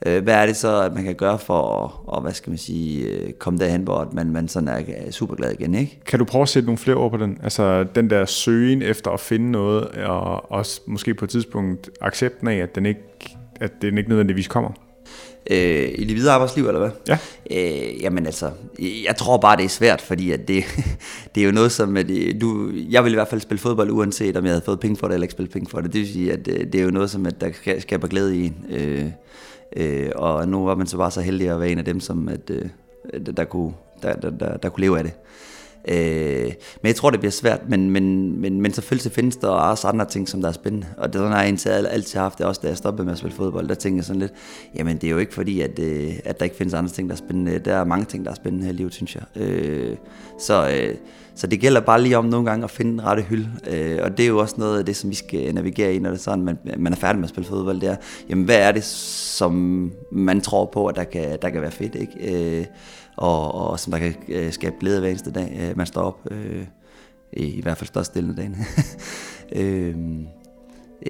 øh, 0.07 0.23
hvad 0.23 0.35
er 0.35 0.47
det 0.47 0.57
så, 0.57 0.83
at 0.83 0.95
man 0.95 1.05
kan 1.05 1.15
gøre 1.15 1.39
for 1.39 1.85
at, 1.85 1.91
og, 2.07 2.21
hvad 2.21 2.33
skal 2.33 2.51
man 2.51 2.59
sige, 2.59 3.07
øh, 3.07 3.33
komme 3.33 3.59
derhen, 3.59 3.83
hvor 3.83 4.09
man, 4.13 4.31
man 4.31 4.49
sådan 4.49 4.69
er 4.69 5.11
super 5.11 5.35
glad 5.35 5.53
igen, 5.53 5.75
ikke? 5.75 6.01
Kan 6.07 6.19
du 6.19 6.25
prøve 6.25 6.43
at 6.43 6.49
sætte 6.49 6.67
nogle 6.67 6.79
flere 6.79 6.97
ord 6.97 7.11
på 7.11 7.17
den? 7.17 7.39
Altså 7.43 7.85
den 7.95 8.11
der 8.11 8.25
søgen 8.25 8.83
efter 8.83 9.11
at 9.11 9.21
finde 9.21 9.51
noget, 9.51 9.85
og 9.87 10.53
også 10.53 10.81
måske 10.87 11.15
på 11.15 11.25
et 11.25 11.31
tidspunkt 11.31 11.91
accepten 12.01 12.49
af, 12.49 12.57
at 12.57 12.75
den 12.75 12.87
ikke, 12.87 13.37
at 13.61 13.83
den 13.83 13.99
ikke 13.99 14.11
nødvendigvis 14.11 14.49
kommer? 14.49 14.71
Øh, 15.51 15.89
i 15.95 16.05
det 16.05 16.17
videre 16.17 16.35
arbejdsliv, 16.35 16.67
eller 16.67 16.81
hvad? 16.81 16.91
Ja. 17.09 17.19
Øh, 17.51 18.03
jamen 18.03 18.27
altså, 18.27 18.51
jeg 18.79 19.17
tror 19.17 19.37
bare, 19.37 19.57
det 19.57 19.65
er 19.65 19.69
svært, 19.69 20.01
fordi 20.01 20.33
at 20.33 20.49
det, 20.49 20.65
det 21.35 21.41
er 21.41 21.45
jo 21.45 21.53
noget 21.53 21.73
som, 21.73 21.97
at 21.97 22.07
du, 22.41 22.71
jeg 22.91 23.05
vil 23.05 23.13
i 23.13 23.15
hvert 23.15 23.29
fald 23.29 23.41
spille 23.41 23.61
fodbold, 23.61 23.91
uanset 23.91 24.37
om 24.37 24.45
jeg 24.45 24.53
havde 24.53 24.65
fået 24.65 24.81
penge 24.81 24.97
for 24.97 25.07
det, 25.07 25.15
eller 25.15 25.25
ikke 25.25 25.33
spille 25.33 25.51
penge 25.51 25.71
for 25.71 25.81
det. 25.81 25.93
Det 25.93 26.01
vil 26.01 26.13
sige, 26.13 26.33
at 26.33 26.49
øh, 26.49 26.73
det 26.73 26.75
er 26.75 26.85
jo 26.85 26.91
noget 26.91 27.11
som, 27.11 27.27
at 27.27 27.41
der 27.41 27.49
skaber 27.79 28.09
glæde 28.09 28.37
i 28.37 28.47
en. 28.47 28.65
Øh, 28.71 29.07
øh, 29.77 30.11
og 30.15 30.49
nu 30.49 30.65
var 30.65 30.75
man 30.75 30.87
så 30.87 30.97
bare 30.97 31.11
så 31.11 31.21
heldig 31.21 31.49
at 31.49 31.61
være 31.61 31.71
en 31.71 31.79
af 31.79 31.85
dem, 31.85 32.01
som 32.01 32.29
at, 32.29 32.51
øh, 32.51 32.69
der, 33.37 33.45
kunne, 33.45 33.73
der, 34.03 34.13
der, 34.15 34.31
der, 34.31 34.57
der 34.57 34.69
kunne 34.69 34.81
leve 34.81 34.99
af 34.99 35.05
det. 35.05 35.13
Øh, 35.89 36.53
men 36.83 36.87
jeg 36.87 36.97
tror, 36.97 37.11
det 37.11 37.21
bliver 37.21 37.31
svært, 37.31 37.61
men, 37.69 37.91
men, 37.91 38.37
men, 38.41 38.61
men 38.61 38.73
selvfølgelig 38.73 39.13
findes 39.13 39.37
der 39.37 39.49
også 39.49 39.87
andre 39.87 40.05
ting, 40.05 40.29
som 40.29 40.41
der 40.41 40.49
er 40.49 40.53
spændende. 40.53 40.87
Og 40.97 41.13
det 41.13 41.21
har 41.21 41.39
jeg 41.39 41.49
indtil 41.49 41.69
altid 41.69 42.21
haft 42.21 42.39
det, 42.39 42.47
også 42.47 42.61
da 42.63 42.69
jeg 42.69 42.77
stoppede 42.77 43.05
med 43.05 43.13
at 43.13 43.19
spille 43.19 43.37
fodbold. 43.37 43.69
Der 43.69 43.75
tænker 43.75 43.99
jeg 43.99 44.05
sådan 44.05 44.21
lidt, 44.21 44.33
jamen 44.77 44.97
det 44.97 45.07
er 45.07 45.11
jo 45.11 45.19
ikke 45.19 45.35
fordi, 45.35 45.61
at, 45.61 45.79
øh, 45.79 46.13
at 46.25 46.39
der 46.39 46.45
ikke 46.45 46.57
findes 46.57 46.75
andre 46.75 46.91
ting, 46.91 47.09
der 47.09 47.15
er 47.15 47.19
spændende. 47.19 47.59
Der 47.59 47.75
er 47.75 47.85
mange 47.85 48.05
ting, 48.05 48.25
der 48.25 48.31
er 48.31 48.35
spændende 48.35 48.65
her 48.65 48.73
i 48.73 48.77
livet, 48.77 48.95
synes 48.95 49.17
jeg. 49.17 49.43
Øh, 49.43 49.97
så, 50.39 50.69
øh, 50.69 50.95
så 51.35 51.47
det 51.47 51.61
gælder 51.61 51.81
bare 51.81 52.03
lige 52.03 52.19
om 52.19 52.25
nogle 52.25 52.51
gange 52.51 52.65
at 52.65 52.71
finde 52.71 52.91
den 52.91 53.05
rette 53.05 53.23
hylde. 53.23 53.49
Øh, 53.71 53.99
og 54.03 54.17
det 54.17 54.25
er 54.25 54.29
jo 54.29 54.39
også 54.39 54.55
noget 54.59 54.79
af 54.79 54.85
det, 54.85 54.97
som 54.97 55.11
vi 55.11 55.15
skal 55.15 55.55
navigere 55.55 55.95
i, 55.95 55.99
når 55.99 56.11
det 56.11 56.17
er 56.19 56.23
sådan, 56.23 56.45
man, 56.45 56.59
man 56.79 56.93
er 56.93 56.97
færdig 56.97 57.19
med 57.19 57.25
at 57.25 57.31
spille 57.31 57.49
fodbold. 57.49 57.81
Det 57.81 57.89
er, 57.89 57.97
jamen 58.29 58.45
hvad 58.45 58.59
er 58.59 58.73
det, 58.73 58.85
som 58.85 59.93
man 60.13 60.41
tror 60.41 60.65
på, 60.65 60.87
at 60.87 60.97
der 60.97 61.05
kan, 61.05 61.39
der 61.43 61.51
kan 61.51 61.63
være 61.63 61.71
fedt, 61.71 61.95
ikke? 61.95 62.59
Øh, 62.59 62.67
og, 63.21 63.55
og 63.55 63.81
som 63.81 63.91
der 63.91 63.99
kan 63.99 64.15
øh, 64.29 64.53
skabe 64.53 64.77
glæde 64.81 65.01
hver 65.01 65.09
eneste 65.09 65.31
dag, 65.31 65.59
øh, 65.61 65.77
man 65.77 65.87
står 65.87 66.03
op. 66.03 66.19
Øh, 66.31 66.65
i, 67.33 67.45
I 67.45 67.63
hvert 67.63 67.77
fald 67.77 67.89
størstedelen 67.89 68.31
af 68.31 68.37
dagen. 68.37 68.57
øh, 69.61 69.95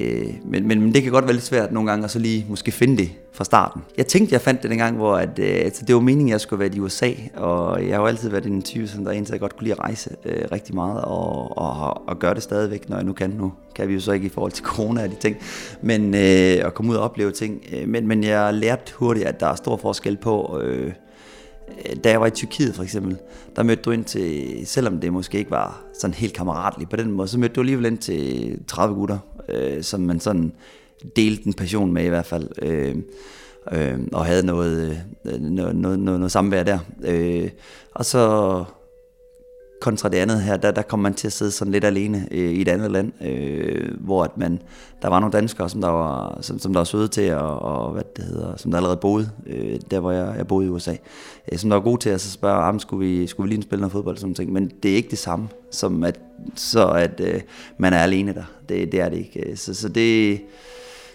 øh, 0.00 0.34
men, 0.44 0.68
men, 0.68 0.80
men 0.80 0.94
det 0.94 1.02
kan 1.02 1.12
godt 1.12 1.24
være 1.24 1.32
lidt 1.32 1.44
svært 1.44 1.72
nogle 1.72 1.90
gange 1.90 2.04
at 2.04 2.10
så 2.10 2.18
lige 2.18 2.46
måske 2.48 2.72
finde 2.72 2.96
det 2.96 3.10
fra 3.32 3.44
starten. 3.44 3.82
Jeg 3.96 4.06
tænkte, 4.06 4.32
jeg 4.32 4.40
fandt 4.40 4.62
det 4.62 4.70
dengang, 4.70 4.96
hvor 4.96 5.16
at, 5.16 5.38
øh, 5.38 5.60
altså, 5.64 5.84
det 5.86 5.94
var 5.94 6.00
meningen, 6.00 6.28
at 6.28 6.32
jeg 6.32 6.40
skulle 6.40 6.60
være 6.60 6.74
i 6.74 6.80
USA, 6.80 7.10
og 7.36 7.86
jeg 7.86 7.96
har 7.96 8.00
jo 8.00 8.06
altid 8.06 8.28
været 8.28 8.46
en 8.46 8.62
type, 8.62 8.88
som 8.88 9.04
der 9.04 9.12
egentlig 9.12 9.40
godt 9.40 9.56
kunne 9.56 9.64
lide 9.64 9.72
at 9.72 9.80
rejse 9.80 10.10
øh, 10.24 10.44
rigtig 10.52 10.74
meget, 10.74 11.04
og, 11.04 11.58
og, 11.58 12.08
og 12.08 12.18
gøre 12.18 12.34
det 12.34 12.42
stadigvæk, 12.42 12.88
når 12.88 12.96
jeg 12.96 13.04
nu 13.04 13.12
kan. 13.12 13.30
Nu 13.30 13.52
kan 13.74 13.88
vi 13.88 13.94
jo 13.94 14.00
så 14.00 14.12
ikke 14.12 14.26
i 14.26 14.30
forhold 14.30 14.52
til 14.52 14.64
corona 14.64 15.02
og 15.02 15.10
de 15.10 15.14
ting, 15.14 15.36
men 15.82 16.14
øh, 16.14 16.66
at 16.66 16.74
komme 16.74 16.92
ud 16.92 16.96
og 16.96 17.02
opleve 17.02 17.30
ting. 17.30 17.62
Øh, 17.72 17.88
men, 17.88 18.08
men 18.08 18.24
jeg 18.24 18.54
lærte 18.54 18.92
hurtigt, 18.94 19.26
at 19.26 19.40
der 19.40 19.46
er 19.46 19.54
stor 19.54 19.76
forskel 19.76 20.16
på... 20.16 20.60
Øh, 20.62 20.92
Øh, 21.88 21.96
da 22.04 22.10
jeg 22.10 22.20
var 22.20 22.26
i 22.26 22.30
Tyrkiet 22.30 22.74
for 22.74 22.82
eksempel, 22.82 23.16
der 23.56 23.62
mødte 23.62 23.82
du 23.82 23.90
ind 23.90 24.04
til, 24.04 24.60
selvom 24.66 25.00
det 25.00 25.12
måske 25.12 25.38
ikke 25.38 25.50
var 25.50 25.82
sådan 26.00 26.14
helt 26.14 26.34
kammeratligt 26.34 26.90
på 26.90 26.96
den 26.96 27.10
måde, 27.10 27.28
så 27.28 27.38
mødte 27.38 27.54
du 27.54 27.60
alligevel 27.60 27.86
ind 27.86 27.98
til 27.98 28.58
30 28.68 28.94
gutter, 28.94 29.18
øh, 29.48 29.82
som 29.82 30.00
man 30.00 30.20
sådan 30.20 30.52
delte 31.16 31.46
en 31.46 31.52
passion 31.52 31.92
med 31.92 32.04
i 32.04 32.08
hvert 32.08 32.26
fald, 32.26 32.48
øh, 32.62 32.96
øh, 33.72 33.98
og 34.12 34.26
havde 34.26 34.46
noget, 34.46 35.02
øh, 35.24 35.40
noget, 35.40 35.76
noget, 35.76 35.98
noget, 35.98 36.20
noget 36.20 36.32
samvær 36.32 36.62
der. 36.62 36.78
Øh, 37.04 37.50
og 37.94 38.04
så 38.04 38.64
kontra 39.80 40.08
det 40.08 40.16
andet 40.16 40.42
her, 40.42 40.56
der, 40.56 40.70
der 40.70 40.82
kom 40.82 40.98
man 40.98 41.14
til 41.14 41.26
at 41.26 41.32
sidde 41.32 41.50
sådan 41.50 41.72
lidt 41.72 41.84
alene 41.84 42.28
øh, 42.30 42.50
i 42.50 42.60
et 42.60 42.68
andet 42.68 42.90
land, 42.90 43.12
øh, 43.24 43.88
hvor 44.00 44.24
at 44.24 44.36
man, 44.36 44.62
der 45.02 45.08
var 45.08 45.20
nogle 45.20 45.32
danskere, 45.32 45.70
som 45.70 45.80
der 45.80 45.88
var, 45.88 46.38
som, 46.40 46.58
som 46.58 46.72
der 46.72 46.80
var 46.80 46.84
søde 46.84 47.08
til, 47.08 47.34
og, 47.34 47.62
og 47.62 47.92
hvad 47.92 48.02
det 48.16 48.24
hedder, 48.24 48.56
som 48.56 48.70
der 48.70 48.78
allerede 48.78 48.96
boede, 48.96 49.30
øh, 49.46 49.80
der 49.90 50.00
hvor 50.00 50.10
jeg, 50.10 50.34
jeg 50.36 50.46
boede 50.46 50.66
i 50.66 50.70
USA, 50.70 50.94
øh, 51.52 51.58
som 51.58 51.70
der 51.70 51.76
var 51.76 51.84
gode 51.84 52.00
til 52.00 52.10
at 52.10 52.20
så 52.20 52.30
spørge, 52.30 52.64
om 52.64 52.78
skulle 52.78 53.06
vi, 53.06 53.26
skulle 53.26 53.48
vi 53.48 53.54
lige 53.54 53.62
spille 53.62 53.80
noget 53.80 53.92
fodbold, 53.92 54.16
sådan 54.16 54.34
ting. 54.34 54.52
men 54.52 54.70
det 54.82 54.90
er 54.90 54.96
ikke 54.96 55.10
det 55.10 55.18
samme, 55.18 55.48
som 55.70 56.04
at, 56.04 56.20
så 56.54 56.88
at 56.88 57.20
øh, 57.20 57.40
man 57.78 57.92
er 57.92 57.98
alene 57.98 58.34
der, 58.34 58.44
det, 58.68 58.92
det 58.92 59.00
er 59.00 59.08
det 59.08 59.18
ikke, 59.18 59.50
øh, 59.50 59.56
så, 59.56 59.74
så 59.74 59.88
det, 59.88 60.40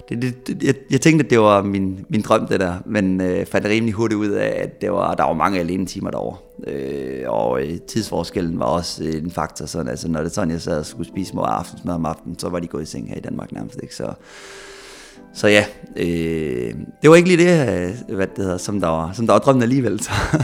det, 0.10 0.48
det, 0.48 0.64
jeg, 0.64 0.76
jeg 0.92 1.02
tænkte, 1.02 1.26
at 1.26 1.30
det 1.30 1.40
var 1.40 1.62
min, 1.62 2.06
min 2.10 2.22
drøm, 2.22 2.48
det 2.48 2.60
der, 2.60 2.76
men 2.86 3.22
øh, 3.22 3.46
fandt 3.46 3.68
rimelig 3.68 3.94
hurtigt 3.94 4.18
ud 4.18 4.30
af, 4.30 4.60
at 4.64 4.82
det 4.82 4.92
var, 4.92 5.14
der 5.14 5.24
var 5.24 5.34
mange 5.34 5.60
alene 5.60 5.86
timer 5.86 6.12
derovre. 6.12 6.38
Øh, 6.68 7.24
og 7.28 7.62
øh, 7.62 7.78
tidsforskellen 7.88 8.60
var 8.60 8.66
også 8.66 9.04
øh, 9.04 9.14
en 9.14 9.32
faktor, 9.32 9.66
sådan, 9.66 9.88
altså 9.88 10.08
når 10.08 10.22
det 10.22 10.32
sådan, 10.32 10.52
jeg 10.52 10.62
sad 10.62 10.80
og 10.80 10.86
skulle 10.86 11.08
spise 11.08 11.32
små 11.32 11.42
aftensmad 11.42 11.94
om 11.94 12.06
aftenen, 12.06 12.40
så 12.40 12.50
var 12.50 12.60
de 12.60 12.68
gået 12.68 12.84
i 12.84 12.86
seng 12.86 13.10
her 13.10 13.18
i 13.18 13.20
Danmark 13.20 13.52
nærmest, 13.52 13.80
ikke? 13.84 13.96
Så, 13.96 14.14
så 15.34 15.48
ja, 15.48 15.66
øh, 15.96 16.74
det 17.02 17.10
var 17.10 17.16
ikke 17.16 17.36
lige 17.36 17.50
det, 17.50 17.90
øh, 18.10 18.16
hvad 18.16 18.28
det 18.28 18.44
hedder, 18.44 18.58
som 18.58 18.80
der 18.80 18.88
var, 18.88 19.12
som 19.14 19.26
der 19.28 19.34
var 19.34 19.40
drømmen 19.40 19.64
alligevel. 19.64 20.00
Så. 20.00 20.12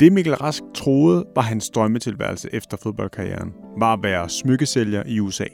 Det 0.00 0.12
Mikkel 0.12 0.34
Rask 0.34 0.62
troede 0.74 1.24
var 1.34 1.42
hans 1.42 1.70
drømmetilværelse 1.70 2.48
efter 2.52 2.76
fodboldkarrieren, 2.76 3.52
var 3.78 3.92
at 3.92 3.98
være 4.02 4.28
smykkesælger 4.28 5.02
i 5.06 5.20
USA. 5.20 5.44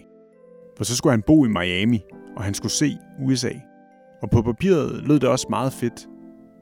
For 0.76 0.84
så 0.84 0.96
skulle 0.96 1.10
han 1.12 1.22
bo 1.22 1.44
i 1.44 1.48
Miami, 1.48 2.04
og 2.38 2.44
han 2.44 2.54
skulle 2.54 2.72
se 2.72 2.98
USA. 3.20 3.50
Og 4.22 4.30
på 4.30 4.42
papiret 4.42 5.02
lød 5.02 5.20
det 5.20 5.28
også 5.28 5.46
meget 5.50 5.72
fedt, 5.72 6.08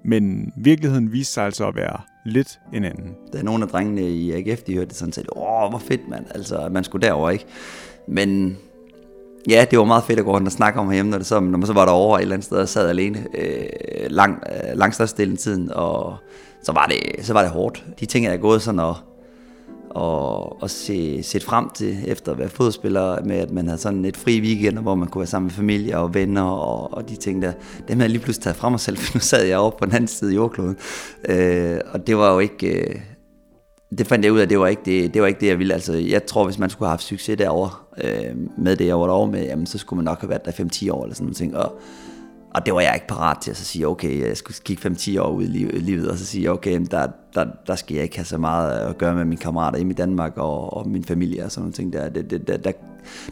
men 0.04 0.52
virkeligheden 0.56 1.12
viste 1.12 1.34
sig 1.34 1.44
altså 1.44 1.68
at 1.68 1.74
være 1.74 2.00
lidt 2.26 2.60
en 2.72 2.84
anden. 2.84 3.14
Der 3.32 3.42
nogle 3.42 3.64
af 3.64 3.70
drengene 3.70 4.10
i 4.10 4.32
AGF, 4.32 4.62
de 4.62 4.74
hørte 4.74 4.88
det 4.88 4.96
sådan 4.96 5.12
set, 5.12 5.26
åh, 5.36 5.70
hvor 5.70 5.78
fedt 5.78 6.08
mand, 6.08 6.26
altså 6.34 6.56
at 6.56 6.72
man 6.72 6.84
skulle 6.84 7.06
derover 7.06 7.30
ikke? 7.30 7.44
Men 8.08 8.56
ja, 9.48 9.66
det 9.70 9.78
var 9.78 9.84
meget 9.84 10.04
fedt 10.04 10.18
at 10.18 10.24
gå 10.24 10.32
rundt 10.32 10.48
og 10.48 10.52
snakke 10.52 10.80
om 10.80 10.92
hjemme, 10.92 11.10
når, 11.10 11.18
det 11.18 11.26
så, 11.26 11.40
når 11.40 11.58
man 11.58 11.66
så 11.66 11.72
var 11.72 11.84
derovre 11.84 12.18
et 12.18 12.22
eller 12.22 12.34
andet 12.34 12.44
sted 12.44 12.58
og 12.58 12.68
sad 12.68 12.88
alene 12.88 13.26
øh, 13.34 13.66
lang, 14.10 14.42
øh, 14.52 14.78
lang 14.78 14.94
størstedelen 14.94 15.32
af 15.32 15.38
tiden, 15.38 15.72
og 15.72 16.16
så 16.62 16.72
var, 16.72 16.86
det, 16.86 17.26
så 17.26 17.32
var 17.32 17.42
det 17.42 17.50
hårdt. 17.50 17.84
De 18.00 18.06
ting, 18.06 18.24
jeg 18.24 18.32
er 18.32 18.38
gået 18.38 18.62
sådan 18.62 18.80
og 18.80 18.96
og, 19.96 20.62
og 20.62 20.70
se, 20.70 21.22
set 21.22 21.44
frem 21.44 21.70
til 21.74 21.98
efter 22.06 22.32
at 22.32 22.38
være 22.38 22.48
fodspiller, 22.48 23.24
med 23.24 23.36
at 23.36 23.50
man 23.50 23.66
havde 23.66 23.80
sådan 23.80 24.04
et 24.04 24.16
fri 24.16 24.40
weekend, 24.40 24.78
hvor 24.78 24.94
man 24.94 25.08
kunne 25.08 25.20
være 25.20 25.26
sammen 25.26 25.46
med 25.46 25.52
familie 25.52 25.98
og 25.98 26.14
venner 26.14 26.42
og, 26.42 26.94
og 26.94 27.08
de 27.08 27.16
ting 27.16 27.42
der. 27.42 27.52
Dem 27.88 27.98
havde 27.98 28.02
jeg 28.02 28.10
lige 28.10 28.22
pludselig 28.22 28.42
taget 28.42 28.56
frem 28.56 28.72
mig 28.72 28.80
selv, 28.80 28.96
for 29.02 29.14
nu 29.14 29.20
sad 29.20 29.44
jeg 29.44 29.58
over 29.58 29.70
på 29.70 29.84
den 29.84 29.94
anden 29.94 30.08
side 30.08 30.30
af 30.30 30.34
jordkloden. 30.34 30.76
Øh, 31.28 31.80
og 31.92 32.06
det 32.06 32.16
var 32.16 32.32
jo 32.32 32.38
ikke... 32.38 32.66
Øh, 32.66 33.00
det 33.98 34.06
fandt 34.06 34.24
jeg 34.24 34.32
ud 34.32 34.38
af, 34.38 34.48
det 34.48 34.58
var 34.58 34.66
ikke 34.66 34.82
det, 34.84 35.14
det, 35.14 35.22
var 35.22 35.28
ikke 35.28 35.40
det 35.40 35.46
jeg 35.46 35.58
ville. 35.58 35.74
Altså, 35.74 35.92
jeg 35.92 36.26
tror, 36.26 36.44
hvis 36.44 36.58
man 36.58 36.70
skulle 36.70 36.86
have 36.86 36.92
haft 36.92 37.02
succes 37.02 37.38
derovre 37.38 37.70
øh, 38.04 38.36
med 38.58 38.76
det, 38.76 38.86
jeg 38.86 39.00
var 39.00 39.06
derovre 39.06 39.32
med, 39.32 39.44
jamen, 39.44 39.66
så 39.66 39.78
skulle 39.78 39.96
man 39.96 40.04
nok 40.04 40.20
have 40.20 40.30
været 40.30 40.44
der 40.44 40.50
5-10 40.50 40.92
år 40.92 41.02
eller 41.02 41.14
sådan 41.14 41.34
noget. 41.40 41.64
Og, 41.64 41.80
og 42.56 42.66
det 42.66 42.74
var 42.74 42.80
jeg 42.80 42.94
ikke 42.94 43.06
parat 43.06 43.38
til 43.38 43.50
at 43.50 43.56
så 43.56 43.64
sige, 43.64 43.88
okay, 43.88 44.28
jeg 44.28 44.36
skulle 44.36 44.56
kigge 44.64 44.88
5-10 44.88 45.20
år 45.20 45.30
ud 45.30 45.42
i 45.42 45.78
livet, 45.78 46.10
og 46.10 46.18
så 46.18 46.26
sige, 46.26 46.50
okay, 46.50 46.80
der, 46.90 47.06
der, 47.34 47.46
der 47.66 47.74
skal 47.74 47.94
jeg 47.94 48.04
ikke 48.04 48.16
have 48.16 48.24
så 48.24 48.38
meget 48.38 48.70
at 48.70 48.98
gøre 48.98 49.14
med 49.14 49.24
mine 49.24 49.40
kammerater 49.40 49.78
i 49.78 49.92
Danmark 49.92 50.36
og, 50.36 50.76
og 50.76 50.88
min 50.88 51.04
familie 51.04 51.44
og 51.44 51.52
sådan 51.52 51.62
nogle 51.62 51.72
ting. 51.72 51.92
Der, 51.92 52.08
det, 52.08 52.30
det, 52.30 52.48
der, 52.48 52.56
der, 52.56 52.72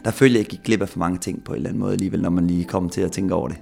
der 0.03 0.11
følte 0.11 0.33
jeg 0.33 0.39
ikke 0.39 0.63
glip 0.63 0.81
af 0.81 0.89
for 0.89 0.99
mange 0.99 1.17
ting 1.17 1.43
på 1.43 1.51
en 1.51 1.55
eller 1.55 1.69
anden 1.69 1.79
måde 1.79 1.93
alligevel, 1.93 2.21
når 2.21 2.29
man 2.29 2.47
lige 2.47 2.63
kommer 2.65 2.89
til 2.89 3.01
at 3.01 3.11
tænke 3.11 3.33
over 3.33 3.47
det. 3.47 3.57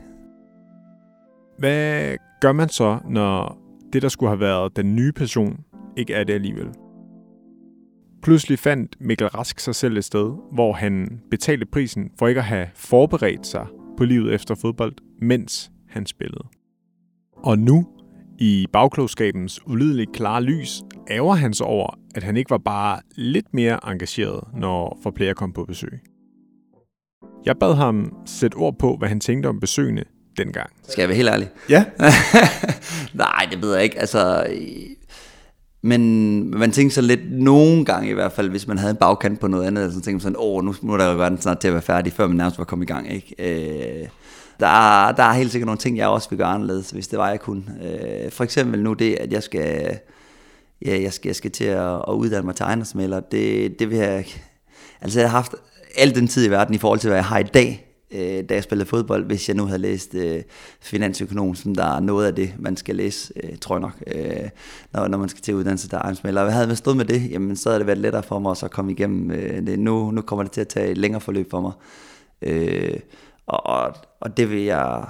Hvad 1.59 2.15
gør 2.41 2.51
man 2.51 2.69
så, 2.69 2.99
når 3.09 3.57
det, 3.93 4.01
der 4.01 4.09
skulle 4.09 4.29
have 4.29 4.39
været 4.39 4.75
den 4.75 4.95
nye 4.95 5.11
person, 5.11 5.59
ikke 5.97 6.13
er 6.13 6.23
det 6.23 6.33
alligevel? 6.33 6.67
Pludselig 8.23 8.59
fandt 8.59 8.95
Mikkel 8.99 9.27
Rask 9.27 9.59
sig 9.59 9.75
selv 9.75 9.97
et 9.97 10.05
sted, 10.05 10.31
hvor 10.51 10.73
han 10.73 11.21
betalte 11.31 11.65
prisen 11.65 12.11
for 12.19 12.27
ikke 12.27 12.39
at 12.39 12.45
have 12.45 12.67
forberedt 12.75 13.47
sig 13.47 13.67
på 13.97 14.05
livet 14.05 14.33
efter 14.33 14.55
fodbold, 14.55 14.93
mens 15.23 15.71
han 15.89 16.05
spillede. 16.05 16.43
Og 17.37 17.59
nu, 17.59 17.87
i 18.39 18.67
bagklogskabens 18.73 19.67
ulideligt 19.67 20.11
klare 20.13 20.43
lys, 20.43 20.81
ærger 21.09 21.33
han 21.33 21.53
sig 21.53 21.65
over, 21.65 21.99
at 22.15 22.23
han 22.23 22.37
ikke 22.37 22.49
var 22.49 22.57
bare 22.57 22.99
lidt 23.15 23.53
mere 23.53 23.79
engageret, 23.91 24.43
når 24.57 24.99
forplæger 25.03 25.33
kom 25.33 25.53
på 25.53 25.65
besøg. 25.65 25.99
Jeg 27.45 27.57
bad 27.57 27.75
ham 27.75 28.13
sætte 28.25 28.55
ord 28.55 28.77
på, 28.79 28.95
hvad 28.97 29.09
han 29.09 29.19
tænkte 29.19 29.47
om 29.47 29.59
besøgende 29.59 30.03
dengang. 30.37 30.69
Skal 30.87 31.01
jeg 31.01 31.09
være 31.09 31.15
helt 31.15 31.29
ærlig? 31.29 31.49
Ja. 31.69 31.85
Nej, 33.23 33.47
det 33.51 33.61
ved 33.61 33.73
jeg 33.73 33.83
ikke. 33.83 33.99
Altså, 33.99 34.47
men 35.81 36.49
man 36.57 36.71
tænker 36.71 36.93
så 36.93 37.01
lidt, 37.01 37.31
nogle 37.31 37.85
gange 37.85 38.09
i 38.09 38.13
hvert 38.13 38.31
fald, 38.31 38.49
hvis 38.49 38.67
man 38.67 38.77
havde 38.77 38.91
en 38.91 38.97
bagkant 38.97 39.39
på 39.39 39.47
noget 39.47 39.67
andet, 39.67 39.93
så 39.93 40.01
tænker 40.01 40.11
man 40.11 40.19
sådan, 40.19 40.35
åh, 40.39 40.63
nu 40.63 40.75
må 40.81 40.97
der 40.97 41.11
jo 41.11 41.17
være 41.17 41.37
snart 41.37 41.59
til 41.59 41.67
at 41.67 41.73
være 41.73 41.81
færdig, 41.81 42.13
før 42.13 42.27
man 42.27 42.37
nærmest 42.37 42.57
var 42.57 42.63
kommet 42.63 42.89
i 42.89 42.93
gang. 42.93 43.13
Ikke? 43.13 44.01
Øh, 44.01 44.07
der, 44.59 45.11
der 45.11 45.23
er 45.23 45.33
helt 45.33 45.51
sikkert 45.51 45.65
nogle 45.65 45.79
ting, 45.79 45.97
jeg 45.97 46.07
også 46.07 46.29
vil 46.29 46.37
gøre 46.37 46.47
anderledes, 46.47 46.91
hvis 46.91 47.07
det 47.07 47.19
var, 47.19 47.29
jeg 47.29 47.39
kunne. 47.39 47.63
Øh, 47.83 48.31
for 48.31 48.43
eksempel 48.43 48.83
nu 48.83 48.93
det, 48.93 49.15
at 49.15 49.33
jeg 49.33 49.43
skal, 49.43 49.99
ja, 50.85 51.01
jeg 51.01 51.13
skal, 51.13 51.29
jeg 51.29 51.35
skal 51.35 51.51
til 51.51 51.63
at, 51.63 51.95
at 51.95 52.13
uddanne 52.13 52.45
mig 52.45 52.55
til 52.55 52.63
ejendomsmælder, 52.63 53.19
det, 53.19 53.79
det 53.79 53.89
vil 53.89 53.97
jeg... 53.97 54.25
Altså, 55.01 55.19
jeg 55.19 55.29
har 55.29 55.37
haft 55.37 55.55
al 55.97 56.15
den 56.15 56.27
tid 56.27 56.45
i 56.47 56.49
verden 56.49 56.75
i 56.75 56.77
forhold 56.77 56.99
til, 56.99 57.07
hvad 57.07 57.17
jeg 57.17 57.25
har 57.25 57.39
i 57.39 57.43
dag, 57.43 57.93
øh, 58.11 58.43
da 58.49 58.53
jeg 58.53 58.63
spillede 58.63 58.89
fodbold, 58.89 59.25
hvis 59.25 59.47
jeg 59.47 59.57
nu 59.57 59.65
havde 59.65 59.79
læst 59.79 60.15
øh, 60.15 60.41
finansøkonom, 60.81 61.55
som 61.55 61.75
der 61.75 61.95
er 61.95 61.99
noget 61.99 62.27
af 62.27 62.35
det, 62.35 62.53
man 62.59 62.77
skal 62.77 62.95
læse, 62.95 63.33
øh, 63.43 63.57
tror 63.57 63.75
jeg 63.75 63.81
nok, 63.81 64.03
øh, 64.07 64.49
når, 64.93 65.07
når 65.07 65.17
man 65.17 65.29
skal 65.29 65.41
til 65.41 65.55
uddannelse 65.55 65.89
der 65.89 65.97
ejendomsmælder. 65.97 66.43
Hvad 66.43 66.53
havde 66.53 66.67
jeg 66.67 66.77
stået 66.77 66.97
med 66.97 67.05
det, 67.05 67.31
jamen 67.31 67.55
så 67.55 67.69
havde 67.69 67.79
det 67.79 67.87
været 67.87 67.99
lettere 67.99 68.23
for 68.23 68.39
mig 68.39 68.51
at 68.51 68.57
så 68.57 68.67
komme 68.67 68.91
igennem 68.91 69.31
øh, 69.31 69.67
det. 69.67 69.79
Nu, 69.79 70.11
nu 70.11 70.21
kommer 70.21 70.43
det 70.43 70.51
til 70.51 70.61
at 70.61 70.67
tage 70.67 70.91
et 70.91 70.97
længere 70.97 71.21
forløb 71.21 71.51
for 71.51 71.61
mig. 71.61 71.71
Øh, 72.41 72.99
og, 73.45 73.65
og, 73.65 73.95
og 74.19 74.37
det 74.37 74.49
vil 74.49 74.61
jeg... 74.61 75.05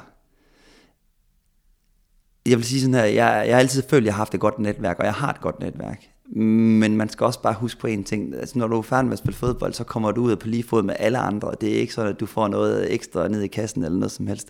Jeg 2.45 2.57
vil 2.57 2.65
sige 2.65 2.81
sådan 2.81 2.93
her, 2.93 3.03
jeg, 3.03 3.43
jeg 3.47 3.55
har 3.55 3.59
altid 3.59 3.83
følt, 3.89 4.03
at 4.03 4.05
jeg 4.05 4.13
har 4.13 4.17
haft 4.17 4.33
et 4.33 4.39
godt 4.39 4.59
netværk, 4.59 4.99
og 4.99 5.05
jeg 5.05 5.13
har 5.13 5.29
et 5.29 5.41
godt 5.41 5.59
netværk. 5.59 6.03
Men 6.35 6.97
man 6.97 7.09
skal 7.09 7.25
også 7.25 7.41
bare 7.41 7.53
huske 7.53 7.81
på 7.81 7.87
en 7.87 8.03
ting. 8.03 8.35
Altså, 8.35 8.59
når 8.59 8.67
du 8.67 8.77
er 8.77 8.81
færdig 8.81 9.05
med 9.05 9.13
at 9.13 9.19
spille 9.19 9.37
fodbold, 9.37 9.73
så 9.73 9.83
kommer 9.83 10.11
du 10.11 10.21
ud 10.21 10.35
på 10.35 10.47
lige 10.47 10.63
fod 10.63 10.83
med 10.83 10.95
alle 10.99 11.17
andre. 11.17 11.55
Det 11.61 11.75
er 11.75 11.79
ikke 11.79 11.93
sådan, 11.93 12.11
at 12.11 12.19
du 12.19 12.25
får 12.25 12.47
noget 12.47 12.93
ekstra 12.93 13.27
ned 13.27 13.41
i 13.41 13.47
kassen 13.47 13.83
eller 13.83 13.99
noget 13.99 14.11
som 14.11 14.27
helst. 14.27 14.49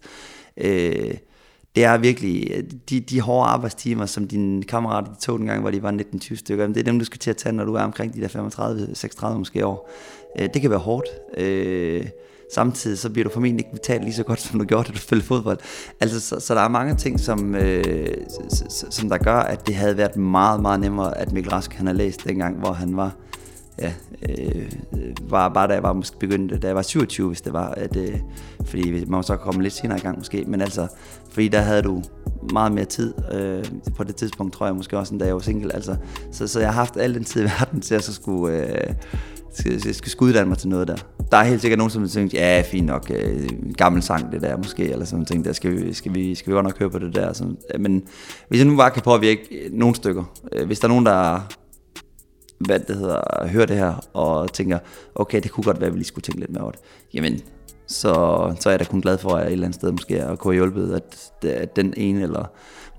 Øh, 0.58 1.14
det 1.76 1.84
er 1.84 1.98
virkelig 1.98 2.52
øh, 2.56 2.64
de, 2.90 3.00
de 3.00 3.22
hårde 3.22 3.50
arbejdstimer, 3.50 4.06
som 4.06 4.28
dine 4.28 4.64
kammerater 4.64 5.14
de 5.14 5.20
tog 5.20 5.40
dengang, 5.40 5.62
hvor 5.62 5.72
de 5.72 5.84
var 5.84 5.92
19-20 5.92 6.36
stykker. 6.36 6.68
Det 6.68 6.78
er 6.78 6.84
dem, 6.84 7.00
du 7.00 7.06
skal 7.06 7.20
til 7.20 7.30
at 7.30 7.38
tage, 7.38 7.54
når 7.54 7.66
du 7.66 7.74
er 7.74 7.82
omkring 7.82 8.14
de 8.14 8.22
der 8.22 8.28
35-36 8.28 9.38
måske 9.38 9.66
år. 9.66 9.90
Øh, 10.40 10.50
det 10.54 10.62
kan 10.62 10.70
være 10.70 10.80
hårdt. 10.80 11.08
Øh, 11.38 12.06
samtidig 12.54 12.98
så 12.98 13.10
bliver 13.10 13.24
du 13.24 13.34
formentlig 13.34 13.66
ikke 13.66 13.76
betalt 13.76 14.04
lige 14.04 14.14
så 14.14 14.24
godt, 14.24 14.42
som 14.42 14.60
du 14.60 14.66
gjorde, 14.66 14.88
da 14.88 14.92
du 14.92 14.98
spillede 14.98 15.28
fodbold. 15.28 15.58
Altså, 16.00 16.20
så, 16.20 16.40
så 16.40 16.56
der 16.56 16.62
er 16.62 16.68
mange 16.68 16.96
ting, 16.96 17.20
som, 17.20 17.56
som 18.90 19.10
der 19.10 19.18
gør, 19.18 19.38
at 19.38 19.68
det 19.68 19.76
havde 19.76 19.98
været 19.98 20.16
meget, 20.16 20.62
meget 20.62 20.80
nemmere, 20.80 21.18
at 21.18 21.32
Mikkel 21.32 21.52
Rask 21.52 21.74
han 21.74 21.88
har 21.88 21.94
læst 21.94 22.24
dengang, 22.24 22.60
hvor 22.60 22.72
han 22.72 22.98
var, 22.98 23.16
ja, 23.80 23.94
øh, 24.30 24.72
var 25.22 25.50
bare 25.50 25.68
da 25.68 25.74
jeg 25.74 25.84
var 25.84 25.94
måske 25.94 26.20
begyndte, 26.20 26.58
da 26.58 26.68
jeg 26.68 26.76
var 26.76 26.82
27, 26.82 27.28
hvis 27.28 27.42
det 27.42 27.54
var, 27.54 27.70
at, 27.70 27.96
øh, 27.96 28.20
fordi 28.66 28.92
man 28.92 29.06
må 29.08 29.22
så 29.22 29.36
komme 29.36 29.64
lidt 29.64 29.74
senere 29.74 29.98
i 29.98 30.02
gang 30.02 30.18
måske, 30.18 30.44
men 30.48 30.62
altså, 30.62 30.88
fordi 31.34 31.48
der 31.48 31.62
havde 31.62 31.82
du 31.82 32.04
meget 32.52 32.72
mere 32.72 32.86
tid 32.86 33.14
øh, 33.32 33.64
på 33.96 34.04
det 34.04 34.16
tidspunkt, 34.16 34.54
tror 34.54 34.66
jeg 34.66 34.76
måske 34.76 34.98
også, 34.98 35.14
end 35.14 35.20
da 35.20 35.26
jeg 35.26 35.34
var 35.34 35.42
single, 35.42 35.76
altså, 35.76 35.96
så, 36.32 36.48
så 36.48 36.60
jeg 36.60 36.68
har 36.68 36.74
haft 36.74 36.98
al 36.98 37.14
den 37.14 37.24
tid 37.24 37.42
i 37.42 37.44
verden 37.44 37.82
til 37.82 37.96
at 37.96 38.04
så 38.04 38.14
skulle, 38.14 38.58
øh, 38.58 38.94
skal, 39.54 39.82
skal, 39.82 40.12
skal 40.12 40.26
uddanne 40.26 40.50
mig 40.50 40.58
til 40.58 40.70
noget 40.70 40.88
der. 40.88 40.96
Der 41.32 41.38
er 41.38 41.44
helt 41.44 41.62
sikkert 41.62 41.78
nogen, 41.78 41.92
som 41.92 42.08
tænker, 42.08 42.40
ja, 42.40 42.62
fint 42.62 42.86
nok, 42.86 43.12
øh, 43.16 43.50
gammel 43.78 44.02
sang 44.02 44.32
det 44.32 44.42
der 44.42 44.58
måske, 44.58 44.92
eller 44.92 45.06
sådan 45.06 45.26
ting 45.26 45.46
der, 45.46 45.54
skal 45.54 45.72
vi, 45.72 45.94
skal 45.94 46.16
vi, 46.16 46.36
skal 46.36 46.52
vi 46.52 46.56
godt 46.56 46.66
nok 46.66 46.80
høre 46.80 46.90
på 46.90 47.00
det 47.00 47.16
der. 47.16 47.34
Sådan. 47.34 47.58
Øh, 47.74 47.82
men 47.82 48.04
hvis 48.50 48.60
jeg 48.60 48.68
nu 48.68 48.78
bare 48.78 48.92
kan 48.92 49.02
påvirke 49.02 49.70
nogle 49.72 49.96
stykker, 49.96 50.24
øh, 50.52 50.66
hvis 50.66 50.80
der 50.80 50.88
er 50.88 50.90
nogen, 50.90 51.06
der 51.06 51.40
hvad 52.60 52.80
det 52.80 52.96
hedder, 52.96 53.48
hører 53.48 53.66
det 53.66 53.78
her, 53.78 53.94
og 54.14 54.54
tænker, 54.54 54.80
okay, 55.16 55.42
det 55.42 55.52
kunne 55.52 55.64
godt 55.64 55.80
være, 55.80 55.88
at 55.88 55.94
vi 55.94 55.98
lige 55.98 56.08
skulle 56.08 56.24
tænke 56.24 56.40
lidt 56.40 56.52
mere 56.52 56.64
over 56.64 56.72
det, 56.72 56.80
jamen, 57.14 57.40
så, 57.88 58.14
så 58.60 58.70
er 58.70 58.72
jeg 58.72 58.80
da 58.80 58.86
kun 58.86 59.02
glad 59.02 59.18
for, 59.18 59.30
at 59.30 59.40
jeg 59.40 59.48
et 59.48 59.52
eller 59.52 59.66
andet 59.66 59.76
sted 59.76 59.92
måske 59.92 60.24
at 60.24 60.40
kunne 60.40 60.54
hjælpe, 60.54 60.96
at, 60.96 61.50
at 61.50 61.76
den 61.76 61.94
ene, 61.98 62.22
eller 62.22 62.46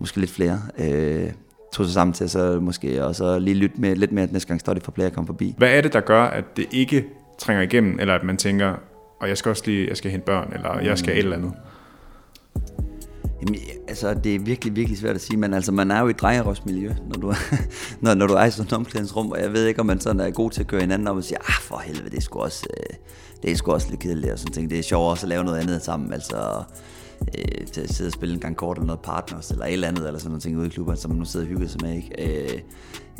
måske 0.00 0.20
lidt 0.20 0.30
flere, 0.30 0.62
øh, 0.78 1.30
tog 1.72 1.86
sig 1.86 1.94
sammen 1.94 2.14
til 2.14 2.30
så 2.30 2.58
måske 2.60 3.04
og 3.04 3.14
så 3.14 3.38
lige 3.38 3.54
lytte 3.54 3.80
med 3.80 3.96
lidt 3.96 4.12
mere 4.12 4.28
næste 4.32 4.48
gang 4.48 4.60
står 4.60 4.74
det 4.74 4.82
for 4.82 4.92
player 4.92 5.10
kom 5.10 5.26
forbi. 5.26 5.54
Hvad 5.58 5.70
er 5.76 5.80
det, 5.80 5.92
der 5.92 6.00
gør, 6.00 6.22
at 6.22 6.44
det 6.56 6.66
ikke 6.72 7.04
trænger 7.38 7.62
igennem, 7.62 8.00
eller 8.00 8.14
at 8.14 8.24
man 8.24 8.36
tænker, 8.36 8.74
og 9.20 9.28
jeg 9.28 9.38
skal 9.38 9.50
også 9.50 9.62
lige, 9.66 9.88
jeg 9.88 9.96
skal 9.96 10.10
hente 10.10 10.26
børn, 10.26 10.52
eller 10.54 10.80
jeg 10.80 10.98
skal 10.98 11.12
et 11.12 11.18
eller 11.18 11.36
andet? 11.36 11.52
Jamen, 13.40 13.60
altså, 13.88 14.14
det 14.14 14.34
er 14.34 14.38
virkelig, 14.38 14.76
virkelig 14.76 14.98
svært 14.98 15.14
at 15.14 15.20
sige, 15.20 15.36
men 15.36 15.54
altså, 15.54 15.72
man 15.72 15.90
er 15.90 16.00
jo 16.00 16.06
i 16.06 16.10
et 16.10 16.20
drejerøvsmiljø, 16.20 16.92
når 17.06 17.20
du, 17.20 17.34
når, 18.00 18.14
når 18.14 18.26
du 18.26 18.34
er 18.34 18.44
i 18.44 18.50
sådan 18.50 18.66
et 18.66 18.72
omklædningsrum, 18.72 19.30
og 19.30 19.40
jeg 19.40 19.52
ved 19.52 19.66
ikke, 19.66 19.80
om 19.80 19.86
man 19.86 20.00
sådan 20.00 20.20
er 20.20 20.30
god 20.30 20.50
til 20.50 20.60
at 20.60 20.66
køre 20.66 20.80
hinanden 20.80 21.08
op 21.08 21.16
og 21.16 21.24
sige, 21.24 21.38
ah, 21.38 21.60
for 21.60 21.78
helvede, 21.78 22.10
det 22.10 22.16
er 22.16 22.20
sgu 22.20 22.38
også, 22.38 22.66
øh, 22.76 22.96
det 23.42 23.52
er 23.52 23.56
sgu 23.56 23.72
også 23.72 23.90
lidt 23.90 24.00
kedeligt, 24.00 24.32
og 24.32 24.38
sådan 24.38 24.52
ting. 24.52 24.70
Det 24.70 24.78
er 24.78 24.82
sjovere 24.82 25.10
også 25.10 25.26
at 25.26 25.28
lave 25.28 25.44
noget 25.44 25.58
andet 25.58 25.82
sammen, 25.82 26.12
altså, 26.12 26.62
øh, 27.38 27.66
til 27.66 27.80
at 27.80 27.94
sidde 27.94 28.08
og 28.08 28.12
spille 28.12 28.34
en 28.34 28.40
gang 28.40 28.56
kort 28.56 28.76
eller 28.76 28.86
noget 28.86 29.00
partners, 29.00 29.50
eller 29.50 29.64
et 29.64 29.72
eller 29.72 29.88
andet, 29.88 30.06
eller 30.06 30.18
sådan 30.18 30.30
noget 30.30 30.42
ting 30.42 30.58
ude 30.58 30.66
i 30.66 30.70
klubben, 30.70 30.96
som 30.96 31.10
man 31.10 31.18
nu 31.18 31.24
sidder 31.24 31.46
og 31.46 31.50
hygger 31.50 31.68
sig 31.68 31.80
med, 31.82 31.94
ikke? 31.94 32.42
Øh, 32.44 32.60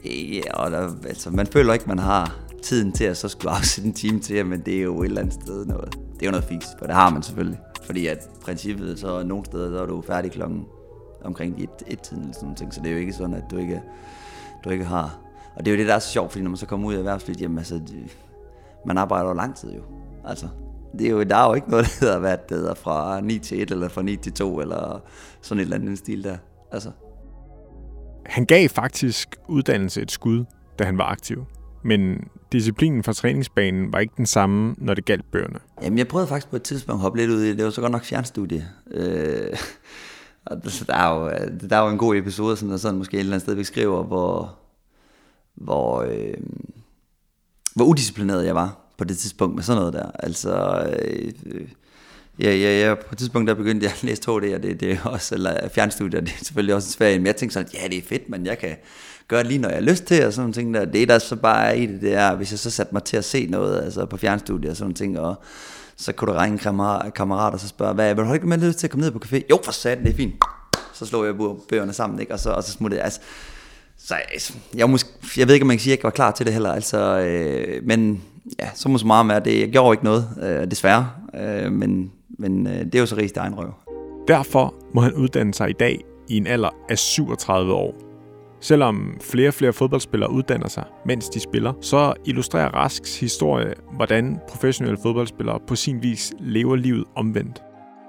øh, 0.05 0.37
ja, 0.37 0.55
og 0.55 0.71
der, 0.71 0.91
altså, 1.09 1.31
man 1.31 1.47
føler 1.47 1.73
ikke, 1.73 1.85
man 1.89 1.99
har 1.99 2.37
tiden 2.63 2.93
til 2.93 3.05
at 3.05 3.17
så 3.17 3.29
skulle 3.29 3.51
afsætte 3.51 3.89
en 3.89 3.95
time 3.95 4.21
til, 4.21 4.47
men 4.47 4.61
det 4.61 4.79
er 4.79 4.83
jo 4.83 5.03
et 5.03 5.07
eller 5.07 5.21
andet 5.21 5.35
sted 5.35 5.67
noget, 5.67 5.93
det 5.93 6.23
er 6.23 6.27
jo 6.27 6.31
noget 6.31 6.45
fiks, 6.45 6.67
for 6.79 6.87
det 6.87 6.95
har 6.95 7.11
man 7.11 7.23
selvfølgelig. 7.23 7.59
Fordi 7.85 8.07
at 8.07 8.31
princippet, 8.41 8.99
så 8.99 9.23
nogle 9.23 9.45
steder, 9.45 9.71
så 9.71 9.83
er 9.83 9.87
du 9.87 10.03
færdig 10.03 10.33
klokken 10.33 10.67
omkring 11.25 11.63
et, 11.63 11.71
et 11.87 12.01
tiden 12.01 12.23
eller 12.23 12.35
sådan 12.35 12.57
noget, 12.61 12.75
så 12.75 12.81
det 12.81 12.89
er 12.89 12.93
jo 12.93 12.99
ikke 12.99 13.13
sådan, 13.13 13.35
at 13.35 13.45
du 13.51 13.57
ikke, 13.57 13.83
du 14.65 14.71
ikke 14.71 14.85
har. 14.85 15.19
Og 15.57 15.65
det 15.65 15.71
er 15.71 15.75
jo 15.75 15.79
det, 15.79 15.89
der 15.89 15.95
er 15.95 15.99
så 15.99 16.09
sjovt, 16.09 16.33
fordi 16.33 16.43
når 16.43 16.51
man 16.51 16.57
så 16.57 16.67
kommer 16.67 16.89
ud 16.89 16.95
af 16.95 16.99
erhvervslivet, 16.99 17.41
jamen 17.41 17.59
altså, 17.59 17.81
man 18.87 18.99
arbejder 18.99 19.29
jo 19.29 19.35
lang 19.35 19.57
tid 19.57 19.73
jo. 19.73 19.83
Altså, 20.25 20.49
det 20.99 21.07
er 21.07 21.11
jo, 21.11 21.23
der 21.23 21.37
er 21.37 21.49
jo 21.49 21.55
ikke 21.55 21.71
noget, 21.71 21.87
der 22.01 22.07
hedder, 22.07 22.19
hvad 22.19 22.39
det 22.49 22.57
hedder, 22.57 22.75
fra 22.75 23.21
9 23.21 23.39
til 23.39 23.63
1, 23.63 23.71
eller 23.71 23.89
fra 23.89 24.03
9 24.03 24.17
til 24.17 24.33
2, 24.33 24.61
eller 24.61 25.01
sådan 25.41 25.61
et 25.61 25.65
eller 25.65 25.77
andet 25.77 25.99
stil 25.99 26.25
der. 26.25 26.37
Altså. 26.73 26.91
Han 28.27 28.45
gav 28.45 28.69
faktisk 28.69 29.37
uddannelse 29.49 30.03
et 30.03 30.11
skud, 30.11 30.45
da 30.79 30.85
han 30.85 30.99
var 30.99 31.05
aktiv. 31.05 31.45
Men 31.85 32.29
disciplinen 32.53 33.03
fra 33.03 33.13
træningsbanen 33.13 33.93
var 33.93 33.99
ikke 33.99 34.15
den 34.17 34.27
samme, 34.27 34.75
når 34.79 34.95
det 34.95 35.05
galt 35.05 35.31
bøgerne. 35.31 35.59
Jamen, 35.83 35.99
jeg 35.99 36.09
prøvede 36.09 36.29
faktisk 36.29 36.51
på 36.51 36.57
et 36.57 36.63
tidspunkt 36.63 36.99
at 36.99 37.03
hoppe 37.03 37.19
lidt 37.19 37.31
ud 37.31 37.43
i 37.43 37.49
det. 37.49 37.57
Det 37.57 37.65
var 37.65 37.71
så 37.71 37.81
godt 37.81 37.93
nok 37.93 38.05
fjernstudie. 38.05 38.69
Øh, 38.91 39.59
og 40.47 40.63
der 40.87 40.95
er, 40.95 41.15
jo, 41.15 41.29
øh, 41.29 41.71
der 41.71 41.77
er 41.77 41.85
jo 41.85 41.89
en 41.89 41.99
god 41.99 42.17
episode, 42.17 42.57
som 42.57 42.69
der 42.69 42.77
sådan 42.77 42.99
måske 42.99 43.15
et 43.15 43.21
eller 43.21 43.33
andet 43.33 43.43
sted 43.43 43.57
beskriver, 43.57 44.03
hvor, 44.03 44.59
hvor, 45.55 46.03
øh, 46.03 46.35
hvor 47.75 47.85
udisciplineret 47.85 48.47
jeg 48.47 48.55
var 48.55 48.79
på 48.99 49.05
det 49.05 49.19
tidspunkt 49.19 49.55
med 49.55 49.63
sådan 49.63 49.79
noget 49.81 49.93
der. 49.93 50.11
Altså, 50.15 50.83
øh, 51.03 51.69
ja, 52.41 52.55
ja, 52.55 52.89
ja, 52.89 52.95
på 52.95 53.09
et 53.13 53.19
tidspunkt 53.19 53.49
der 53.49 53.55
begyndte 53.55 53.85
jeg 53.85 53.93
at 53.93 54.03
læse 54.03 54.23
2D, 54.23 54.33
og 54.33 54.63
det, 54.63 54.81
det 54.81 54.93
er 54.93 55.05
også, 55.05 55.35
eller 55.35 55.69
fjernstudier, 55.69 56.21
det 56.21 56.35
er 56.41 56.45
selvfølgelig 56.45 56.75
også 56.75 56.91
svært, 56.91 57.21
men 57.21 57.27
jeg 57.27 57.37
tænkte 57.37 57.55
sådan, 57.55 57.69
ja, 57.75 57.89
det 57.89 57.99
er 57.99 58.03
fedt, 58.09 58.29
men 58.29 58.47
jeg 58.47 58.59
kan 58.59 58.77
gøre 59.29 59.41
det 59.41 59.49
lige, 59.49 59.59
når 59.59 59.69
jeg 59.69 59.77
har 59.77 59.83
lyst 59.83 60.05
til, 60.05 60.27
og 60.27 60.33
sådan 60.33 60.53
ting 60.53 60.75
der. 60.75 60.85
Det, 60.85 61.09
der 61.09 61.19
så 61.19 61.37
bare 61.37 61.67
er 61.67 61.73
i 61.73 61.87
det, 61.87 62.01
det 62.01 62.15
er, 62.15 62.35
hvis 62.35 62.51
jeg 62.51 62.59
så 62.59 62.71
satte 62.71 62.95
mig 62.95 63.03
til 63.05 63.17
at 63.17 63.25
se 63.25 63.47
noget, 63.47 63.83
altså 63.83 64.07
på 64.07 64.17
fjernstudier 64.17 64.71
og 64.71 64.77
sådan 64.77 64.95
ting, 64.95 65.19
og 65.19 65.43
så 65.97 66.13
kunne 66.13 66.33
du 66.33 66.39
ringe 66.39 66.59
kammerat, 66.59 67.15
kammerat 67.15 67.55
og 67.55 67.61
så 67.61 67.69
spørge, 67.69 67.95
hvad, 67.95 68.15
vil 68.15 68.25
du 68.25 68.33
ikke 68.33 68.47
med 68.47 68.59
lyst 68.59 68.79
til 68.79 68.87
at 68.87 68.91
komme 68.91 69.05
ned 69.05 69.13
på 69.13 69.21
café? 69.25 69.41
Jo, 69.51 69.61
for 69.65 69.73
satan, 69.73 70.05
det 70.05 70.13
er 70.13 70.17
fint. 70.17 70.35
Så 70.93 71.07
slog 71.07 71.27
jeg 71.27 71.35
bøgerne 71.69 71.93
sammen, 71.93 72.21
ikke? 72.21 72.33
Og 72.33 72.41
så, 72.41 72.51
og 72.51 72.65
så 72.65 72.73
smuttede 72.73 72.99
jeg. 72.99 73.05
Altså, 73.05 73.21
Så 73.99 74.15
altså, 74.15 74.53
jeg, 74.75 74.91
måske, 74.91 75.11
jeg 75.37 75.47
ved 75.47 75.55
ikke, 75.55 75.65
om 75.65 75.67
man 75.67 75.77
kan 75.77 75.83
sige, 75.83 75.91
at 75.91 75.93
jeg 75.93 75.99
ikke 75.99 76.05
var 76.05 76.11
klar 76.11 76.31
til 76.31 76.47
det 76.47 76.53
heller. 76.53 76.73
Altså, 76.73 77.19
øh, 77.19 77.87
men 77.87 78.23
ja, 78.61 78.69
så 78.75 78.89
må 78.89 78.99
så 78.99 79.07
meget 79.07 79.27
med 79.27 79.41
det. 79.41 79.61
Jeg 79.61 79.69
gjorde 79.69 79.95
ikke 79.95 80.05
noget, 80.05 80.29
øh, 80.43 80.71
desværre. 80.71 81.11
Øh, 81.41 81.73
men 81.73 82.13
men 82.39 82.67
øh, 82.67 82.73
det 82.73 82.95
er 82.95 82.99
jo 83.01 83.07
så 83.07 83.17
rigtig 83.17 83.41
egen 83.41 83.55
røv. 83.55 83.73
Derfor 84.29 84.75
må 84.95 85.01
han 85.01 85.15
uddanne 85.15 85.55
sig 85.55 85.71
i 85.71 85.73
dag 85.73 86.01
i 86.29 86.37
en 86.37 86.47
alder 86.47 86.71
af 86.89 86.99
37 86.99 87.73
år. 87.73 87.95
Selvom 88.61 89.17
flere 89.21 89.49
og 89.49 89.55
flere 89.55 89.73
fodboldspillere 89.73 90.31
uddanner 90.31 90.69
sig, 90.69 90.85
mens 91.07 91.29
de 91.29 91.41
spiller, 91.41 91.73
så 91.81 92.15
illustrerer 92.27 92.69
Rasks 92.69 93.21
historie, 93.21 93.75
hvordan 93.97 94.39
professionelle 94.49 94.99
fodboldspillere 95.03 95.61
på 95.67 95.77
sin 95.77 96.03
vis 96.03 96.33
lever 96.41 96.77
livet 96.77 97.05
omvendt. 97.15 97.63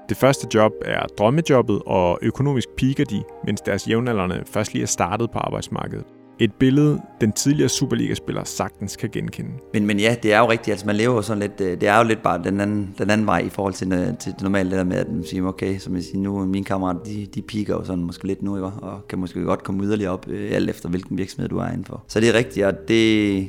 Det 0.10 0.17
første 0.17 0.48
job 0.53 0.72
er 0.86 1.05
drømmejobbet, 1.17 1.82
og 1.86 2.20
økonomisk 2.22 2.70
piker 2.77 3.05
de, 3.05 3.24
mens 3.46 3.62
deres 3.62 3.88
jævnaldrende 3.88 4.44
først 4.46 4.74
lige 4.74 4.84
er 4.84 4.88
startet 4.88 5.32
på 5.32 5.39
arbejdsmarkedet. 5.39 6.05
Et 6.39 6.54
billede, 6.54 7.01
den 7.22 7.32
tidligere 7.32 7.70
Superliga-spiller 7.70 8.44
sagtens 8.44 8.96
kan 8.96 9.10
genkende. 9.10 9.50
Men, 9.74 9.86
men 9.86 10.00
ja, 10.00 10.15
det 10.24 10.34
er 10.34 10.39
jo 10.39 10.50
rigtigt. 10.50 10.74
Altså, 10.74 10.86
man 10.86 10.96
lever 10.96 11.13
jo 11.13 11.22
sådan 11.22 11.39
lidt, 11.39 11.62
øh, 11.62 11.82
det 11.82 11.89
er 11.89 11.98
jo 11.98 12.04
lidt 12.04 12.24
bare 12.24 12.44
den 12.44 12.62
anden, 12.62 12.96
den 12.98 13.10
anden 13.10 13.27
vej 13.27 13.39
i 13.39 13.50
forhold 13.50 13.74
til, 13.74 13.94
øh, 13.94 14.18
til 14.18 14.32
det 14.32 14.42
normale, 14.42 14.70
det 14.70 14.77
der 14.77 14.84
med, 14.84 14.98
at 14.98 15.12
man 15.12 15.24
siger, 15.24 15.48
okay, 15.48 15.77
som 15.77 15.96
jeg 15.96 16.04
siger, 16.04 16.18
nu 16.18 16.46
mine 16.46 16.65
kammerater, 16.65 17.00
de, 17.00 17.27
de 17.36 17.42
piker 17.42 17.74
jo 17.74 17.84
sådan 17.84 18.04
måske 18.04 18.27
lidt 18.27 18.42
nu, 18.42 18.56
ikke? 18.56 18.68
og 18.68 19.08
kan 19.08 19.20
måske 19.20 19.42
godt 19.42 19.63
komme 19.63 19.84
yderligere 19.84 20.12
op, 20.12 20.27
øh, 20.27 20.56
alt 20.56 20.70
efter 20.70 20.89
hvilken 20.89 21.18
virksomhed 21.18 21.50
du 21.50 21.58
er 21.58 21.68
indenfor. 21.68 22.04
Så 22.08 22.20
det 22.20 22.30
er 22.30 22.34
rigtigt, 22.34 22.65
og 22.65 22.74
det, 22.88 23.48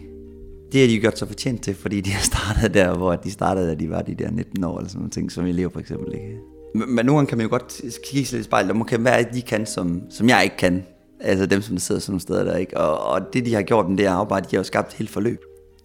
det 0.72 0.80
har 0.80 0.88
de 0.88 1.00
gjort 1.00 1.18
sig 1.18 1.28
fortjent 1.28 1.62
til, 1.62 1.74
fordi 1.74 2.00
de 2.00 2.10
har 2.10 2.22
startet 2.22 2.74
der, 2.74 2.96
hvor 2.96 3.16
de 3.16 3.30
startede, 3.30 3.68
da 3.68 3.74
de 3.74 3.90
var 3.90 4.02
de 4.02 4.14
der 4.14 4.30
19 4.30 4.64
år, 4.64 4.78
eller 4.78 4.88
sådan 4.88 4.98
nogle 4.98 5.10
ting, 5.10 5.32
som 5.32 5.46
elever 5.46 5.70
for 5.70 5.80
eksempel. 5.80 6.14
Ikke? 6.14 6.36
Men 6.74 7.06
nogle 7.06 7.18
gange 7.18 7.28
kan 7.28 7.38
man 7.38 7.46
jo 7.46 7.50
godt 7.50 7.80
kigge 8.04 8.26
sig 8.26 8.36
lidt 8.36 8.46
i 8.46 8.48
spejlet, 8.48 8.70
og 8.70 8.80
okay, 8.80 8.98
hvad 8.98 9.12
er 9.12 9.22
det, 9.22 9.34
de 9.34 9.42
kan, 9.42 9.66
som, 9.66 10.02
som 10.10 10.28
jeg 10.28 10.44
ikke 10.44 10.56
kan? 10.56 10.82
Altså 11.26 11.46
dem, 11.46 11.62
som 11.62 11.78
sidder 11.78 12.00
sådan 12.00 12.12
nogle 12.12 12.20
steder 12.20 12.44
der, 12.44 12.56
ikke? 12.56 12.76
Og, 12.76 13.12
og 13.12 13.32
det, 13.32 13.46
de 13.46 13.54
har 13.54 13.62
gjort 13.62 13.88
med 13.88 13.96
det 13.96 14.04
arbejde, 14.04 14.46
de 14.50 14.56
har 14.56 14.60
jo 14.60 14.64
skabt 14.64 14.88
et 14.88 14.98
helt 14.98 15.10
forløb, 15.10 15.44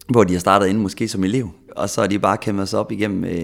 hvor 0.09 0.23
de 0.23 0.33
har 0.33 0.39
startet 0.39 0.67
ind 0.67 0.77
måske 0.77 1.07
som 1.07 1.23
elev, 1.23 1.49
og 1.75 1.89
så 1.89 2.01
har 2.01 2.07
de 2.07 2.19
bare 2.19 2.37
kæmpet 2.37 2.69
sig 2.69 2.79
op 2.79 2.91
igennem 2.91 3.23
øh, 3.23 3.41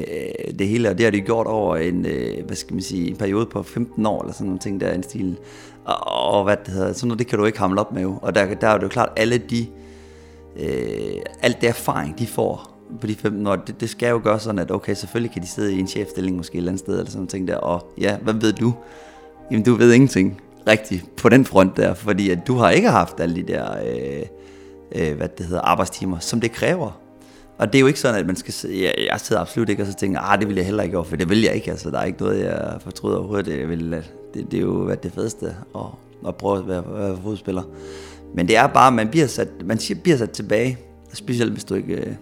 det 0.59 0.67
hele, 0.67 0.89
og 0.89 0.97
det 0.97 1.03
har 1.03 1.11
de 1.11 1.21
gjort 1.21 1.47
over 1.47 1.75
en, 1.75 2.05
øh, 2.05 2.45
hvad 2.45 2.55
skal 2.55 2.73
man 2.73 2.83
sige, 2.83 3.09
en 3.09 3.15
periode 3.15 3.45
på 3.45 3.63
15 3.63 4.05
år, 4.05 4.21
eller 4.21 4.33
sådan 4.33 4.45
nogle 4.45 4.59
ting 4.59 4.81
der, 4.81 4.93
en 4.93 5.03
stil. 5.03 5.37
Og, 5.85 6.33
og 6.33 6.43
hvad 6.43 6.57
det 6.65 6.73
hedder, 6.73 6.93
sådan 6.93 7.07
noget, 7.07 7.19
det 7.19 7.27
kan 7.27 7.39
du 7.39 7.45
ikke 7.45 7.59
hamle 7.59 7.81
op 7.81 7.93
med 7.93 8.01
jo. 8.01 8.19
Og 8.21 8.35
der, 8.35 8.53
der 8.53 8.67
er 8.67 8.75
det 8.77 8.83
jo 8.83 8.89
klart, 8.89 9.09
alle 9.15 9.37
de, 9.37 9.67
øh, 10.59 11.21
alt 11.41 11.61
det 11.61 11.69
erfaring, 11.69 12.19
de 12.19 12.27
får 12.27 12.73
på 13.01 13.07
de 13.07 13.15
15 13.15 13.47
år, 13.47 13.55
det, 13.55 13.81
det 13.81 13.89
skal 13.89 14.09
jo 14.09 14.21
gøre 14.23 14.39
sådan, 14.39 14.59
at 14.59 14.71
okay, 14.71 14.93
selvfølgelig 14.93 15.31
kan 15.31 15.41
de 15.41 15.47
sidde 15.47 15.75
i 15.75 15.79
en 15.79 15.87
chefstilling 15.87 16.37
måske 16.37 16.55
et 16.55 16.57
eller 16.57 16.71
andet 16.71 16.79
sted, 16.79 16.93
eller 16.93 17.05
sådan 17.05 17.19
noget 17.19 17.29
ting 17.29 17.47
der, 17.47 17.57
og 17.57 17.91
ja, 17.97 18.17
hvad 18.17 18.33
ved 18.33 18.53
du? 18.53 18.73
Jamen, 19.51 19.65
du 19.65 19.75
ved 19.75 19.93
ingenting 19.93 20.41
rigtigt 20.67 21.15
på 21.15 21.29
den 21.29 21.45
front 21.45 21.77
der, 21.77 21.93
fordi 21.93 22.29
at 22.29 22.39
du 22.47 22.55
har 22.55 22.69
ikke 22.69 22.89
haft 22.89 23.19
alle 23.19 23.36
de 23.36 23.43
der, 23.43 23.77
øh, 23.86 24.25
øh, 24.95 25.17
hvad 25.17 25.27
det 25.38 25.45
hedder, 25.45 25.62
arbejdstimer, 25.62 26.19
som 26.19 26.41
det 26.41 26.51
kræver. 26.51 27.01
Og 27.57 27.67
det 27.67 27.75
er 27.75 27.79
jo 27.79 27.88
ikke 27.88 28.00
sådan, 28.00 28.19
at 28.19 28.27
man 28.27 28.36
skal 28.36 28.53
sidde, 28.53 28.83
jeg, 28.83 28.93
jeg 29.12 29.19
sidder 29.19 29.41
absolut 29.41 29.69
ikke 29.69 29.83
og 29.83 29.88
så 29.88 29.93
tænker, 29.93 30.19
ah, 30.19 30.39
det 30.39 30.47
vil 30.47 30.55
jeg 30.55 30.65
heller 30.65 30.83
ikke 30.83 30.93
gøre, 30.93 31.05
for 31.05 31.15
det 31.15 31.29
vil 31.29 31.41
jeg 31.41 31.53
ikke, 31.53 31.71
altså 31.71 31.91
der 31.91 32.00
er 32.00 32.03
ikke 32.03 32.21
noget, 32.21 32.43
jeg 32.43 32.77
fortryder 32.81 33.17
overhovedet, 33.17 33.45
det, 33.45 33.69
vil, 33.69 33.91
det, 34.33 34.51
det 34.51 34.57
er 34.57 34.62
jo 34.62 34.83
hvad 34.83 34.97
det 34.97 35.12
fedeste 35.12 35.55
at, 35.75 35.81
at 36.27 36.36
prøve 36.36 36.57
at 36.57 36.67
være, 36.67 36.83
være 36.88 37.17
fodspiller. 37.24 37.63
Men 38.36 38.47
det 38.47 38.57
er 38.57 38.67
bare, 38.67 38.91
man 38.91 39.09
bliver 39.09 39.27
sat, 39.27 39.47
man 39.65 39.79
bliver 40.03 40.17
sat 40.17 40.31
tilbage, 40.31 40.77
specielt 41.13 41.51
hvis 41.51 41.63
du 41.63 41.75
ikke 41.75 41.93
øh, 41.93 42.13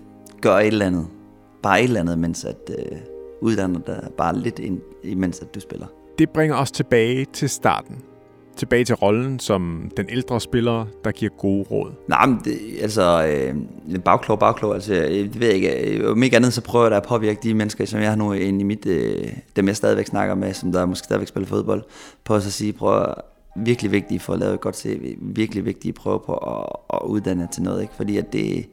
gør 0.41 0.57
et 0.57 0.67
eller 0.67 0.85
andet, 0.85 1.07
bare 1.63 1.79
et 1.79 1.83
eller 1.83 1.99
andet, 1.99 2.19
mens 2.19 2.45
at 2.45 2.69
øh, 2.69 2.97
uddanner 3.41 3.79
dig 3.79 4.09
bare 4.17 4.37
lidt 4.37 4.59
ind, 4.59 4.81
imens 5.03 5.39
at 5.39 5.55
du 5.55 5.59
spiller. 5.59 5.87
Det 6.19 6.29
bringer 6.29 6.55
os 6.55 6.71
tilbage 6.71 7.25
til 7.33 7.49
starten 7.49 7.95
tilbage 8.57 8.85
til 8.85 8.95
rollen 8.95 9.39
som 9.39 9.91
den 9.97 10.05
ældre 10.09 10.41
spiller, 10.41 10.85
der 11.03 11.11
giver 11.11 11.31
gode 11.31 11.63
råd? 11.71 11.91
Nej, 12.07 12.25
men 12.25 12.41
det, 12.43 12.59
altså, 12.81 13.25
øh, 13.27 13.99
bagklog, 13.99 14.39
bagklog, 14.39 14.73
altså, 14.73 14.93
det 14.93 15.39
ved 15.39 15.47
jeg 15.47 15.55
ikke. 15.55 15.97
Øh, 15.97 16.11
om 16.11 16.23
ikke 16.23 16.35
andet, 16.35 16.53
så 16.53 16.61
prøver 16.61 16.85
jeg 16.85 16.91
da 16.91 16.97
at 16.97 17.03
påvirke 17.03 17.39
de 17.43 17.53
mennesker, 17.53 17.85
som 17.85 17.99
jeg 17.99 18.09
har 18.09 18.15
nu 18.15 18.33
inde 18.33 18.59
i 18.59 18.63
mit, 18.63 18.85
øh, 18.85 19.27
dem 19.55 19.67
jeg 19.67 19.75
stadigvæk 19.75 20.07
snakker 20.07 20.35
med, 20.35 20.53
som 20.53 20.71
der 20.71 20.85
måske 20.85 21.05
stadigvæk 21.05 21.27
spiller 21.27 21.47
fodbold, 21.47 21.83
på 22.23 22.35
at 22.35 22.43
så 22.43 22.51
sige, 22.51 22.73
prøv 22.73 23.13
virkelig 23.55 23.91
vigtigt 23.91 24.21
for 24.21 24.33
at 24.33 24.39
lave 24.39 24.53
et 24.53 24.61
godt 24.61 24.77
CV, 24.77 25.15
virkelig 25.21 25.65
vigtigt 25.65 25.95
prøve 25.95 26.19
på 26.25 26.33
at, 26.33 26.65
at 26.93 27.07
uddanne 27.07 27.47
til 27.53 27.63
noget, 27.63 27.81
ikke? 27.81 27.93
fordi 27.97 28.17
at 28.17 28.33
det, 28.33 28.65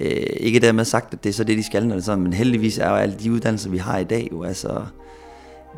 øh, 0.00 0.26
ikke 0.36 0.60
dermed 0.60 0.84
sagt, 0.84 1.14
at 1.14 1.24
det 1.24 1.30
er 1.30 1.34
så 1.34 1.44
det, 1.44 1.58
de 1.58 1.62
skal, 1.62 1.86
når 1.86 1.94
det 1.94 2.04
sådan, 2.04 2.22
men 2.22 2.32
heldigvis 2.32 2.78
er 2.78 2.88
jo 2.88 2.94
alle 2.94 3.14
de 3.14 3.32
uddannelser, 3.32 3.70
vi 3.70 3.78
har 3.78 3.98
i 3.98 4.04
dag, 4.04 4.28
jo, 4.32 4.42
altså, 4.42 4.82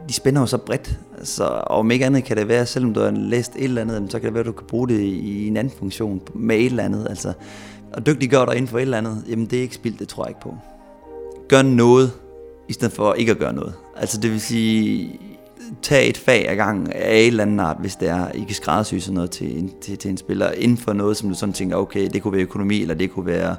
de 0.09 0.13
spænder 0.15 0.41
jo 0.41 0.47
så 0.47 0.59
bredt. 0.59 0.99
Så, 1.23 1.45
om 1.47 1.91
ikke 1.91 2.07
andet 2.07 2.25
kan 2.25 2.37
det 2.37 2.49
være, 2.49 2.67
selvom 2.67 2.95
du 2.95 3.01
har 3.01 3.11
læst 3.11 3.53
et 3.57 3.65
eller 3.65 3.81
andet, 3.81 4.13
så 4.13 4.19
kan 4.19 4.27
det 4.27 4.35
være, 4.35 4.41
at 4.41 4.47
du 4.47 4.53
kan 4.53 4.67
bruge 4.67 4.89
det 4.89 5.01
i 5.01 5.47
en 5.47 5.57
anden 5.57 5.73
funktion 5.79 6.21
med 6.35 6.57
et 6.57 6.67
eller 6.67 6.83
andet. 6.83 7.07
Altså, 7.11 7.33
og 7.93 8.07
dygtiggør 8.07 8.45
dig 8.45 8.55
inden 8.55 8.69
for 8.69 8.79
et 8.79 8.83
eller 8.83 8.99
andet, 8.99 9.25
jamen 9.29 9.47
det 9.47 9.59
er 9.59 9.63
ikke 9.63 9.75
spildt, 9.75 9.99
det 9.99 10.09
tror 10.09 10.25
jeg 10.25 10.31
ikke 10.31 10.41
på. 10.41 10.57
Gør 11.49 11.63
noget, 11.63 12.13
i 12.69 12.73
stedet 12.73 12.93
for 12.93 13.15
ikke 13.15 13.33
at 13.33 13.39
gøre 13.39 13.53
noget. 13.53 13.75
Altså 13.97 14.21
det 14.21 14.31
vil 14.31 14.41
sige, 14.41 15.21
tag 15.83 16.09
et 16.09 16.17
fag 16.17 16.49
ad 16.49 16.57
gang 16.57 16.95
af 16.95 17.19
et 17.19 17.27
eller 17.27 17.43
andet 17.43 17.65
art, 17.65 17.77
hvis 17.81 17.97
det 17.97 18.09
er, 18.09 18.33
I 18.33 18.39
kan 18.39 18.55
skræddersy 18.55 18.95
sådan 18.95 19.15
noget 19.15 19.31
til 19.31 19.71
til, 19.81 19.99
til 19.99 20.11
en 20.11 20.17
spiller, 20.17 20.51
inden 20.51 20.79
for 20.79 20.93
noget, 20.93 21.17
som 21.17 21.29
du 21.29 21.35
sådan 21.35 21.53
tænker, 21.53 21.77
okay, 21.77 22.09
det 22.13 22.23
kunne 22.23 22.33
være 22.33 22.43
økonomi, 22.43 22.83
eller 22.83 22.95
det 22.95 23.11
kunne 23.11 23.27
være 23.27 23.57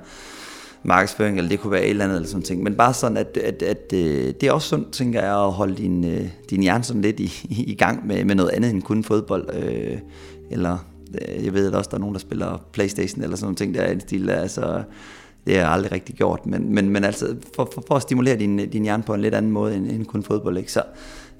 markedsføring, 0.85 1.37
eller 1.37 1.49
det 1.49 1.59
kunne 1.59 1.71
være 1.71 1.83
et 1.83 1.89
eller 1.89 2.03
andet, 2.03 2.15
eller 2.15 2.27
sådan 2.27 2.43
ting. 2.43 2.63
Men 2.63 2.75
bare 2.75 2.93
sådan, 2.93 3.17
at, 3.17 3.37
at, 3.37 3.61
at, 3.61 3.93
øh, 3.93 4.33
det 4.41 4.43
er 4.43 4.51
også 4.51 4.67
sundt, 4.67 4.91
tænker 4.91 5.21
jeg, 5.21 5.45
at 5.45 5.51
holde 5.51 5.75
din, 5.75 6.05
øh, 6.05 6.27
din 6.49 6.61
hjerne 6.61 6.83
sådan 6.83 7.01
lidt 7.01 7.19
i, 7.19 7.31
i 7.67 7.75
gang 7.75 8.07
med, 8.07 8.25
med 8.25 8.35
noget 8.35 8.49
andet 8.49 8.71
end 8.71 8.81
kun 8.81 9.03
fodbold. 9.03 9.55
Øh, 9.55 9.97
eller 10.51 10.77
øh, 11.21 11.45
jeg 11.45 11.53
ved 11.53 11.67
at 11.67 11.75
også, 11.75 11.89
der 11.89 11.97
er 11.97 12.01
nogen, 12.01 12.15
der 12.15 12.19
spiller 12.19 12.65
Playstation, 12.73 13.23
eller 13.23 13.35
sådan 13.35 13.45
nogle 13.45 13.55
ting, 13.55 13.73
der 13.73 13.81
er 13.81 13.91
en 13.91 13.99
stil, 13.99 14.29
altså, 14.29 14.83
det 15.47 15.53
har 15.53 15.61
jeg 15.61 15.71
aldrig 15.71 15.91
rigtig 15.91 16.15
gjort, 16.15 16.45
men, 16.45 16.75
men, 16.75 16.89
men 16.89 17.03
altså, 17.03 17.35
for, 17.55 17.69
for, 17.73 17.83
for 17.87 17.95
at 17.95 18.01
stimulere 18.01 18.35
din, 18.35 18.69
din 18.69 18.83
hjerne 18.83 19.03
på 19.03 19.13
en 19.13 19.21
lidt 19.21 19.35
anden 19.35 19.51
måde 19.51 19.75
end, 19.75 19.91
end 19.91 20.05
kun 20.05 20.23
fodbold, 20.23 20.57
ikke? 20.57 20.71
så 20.71 20.83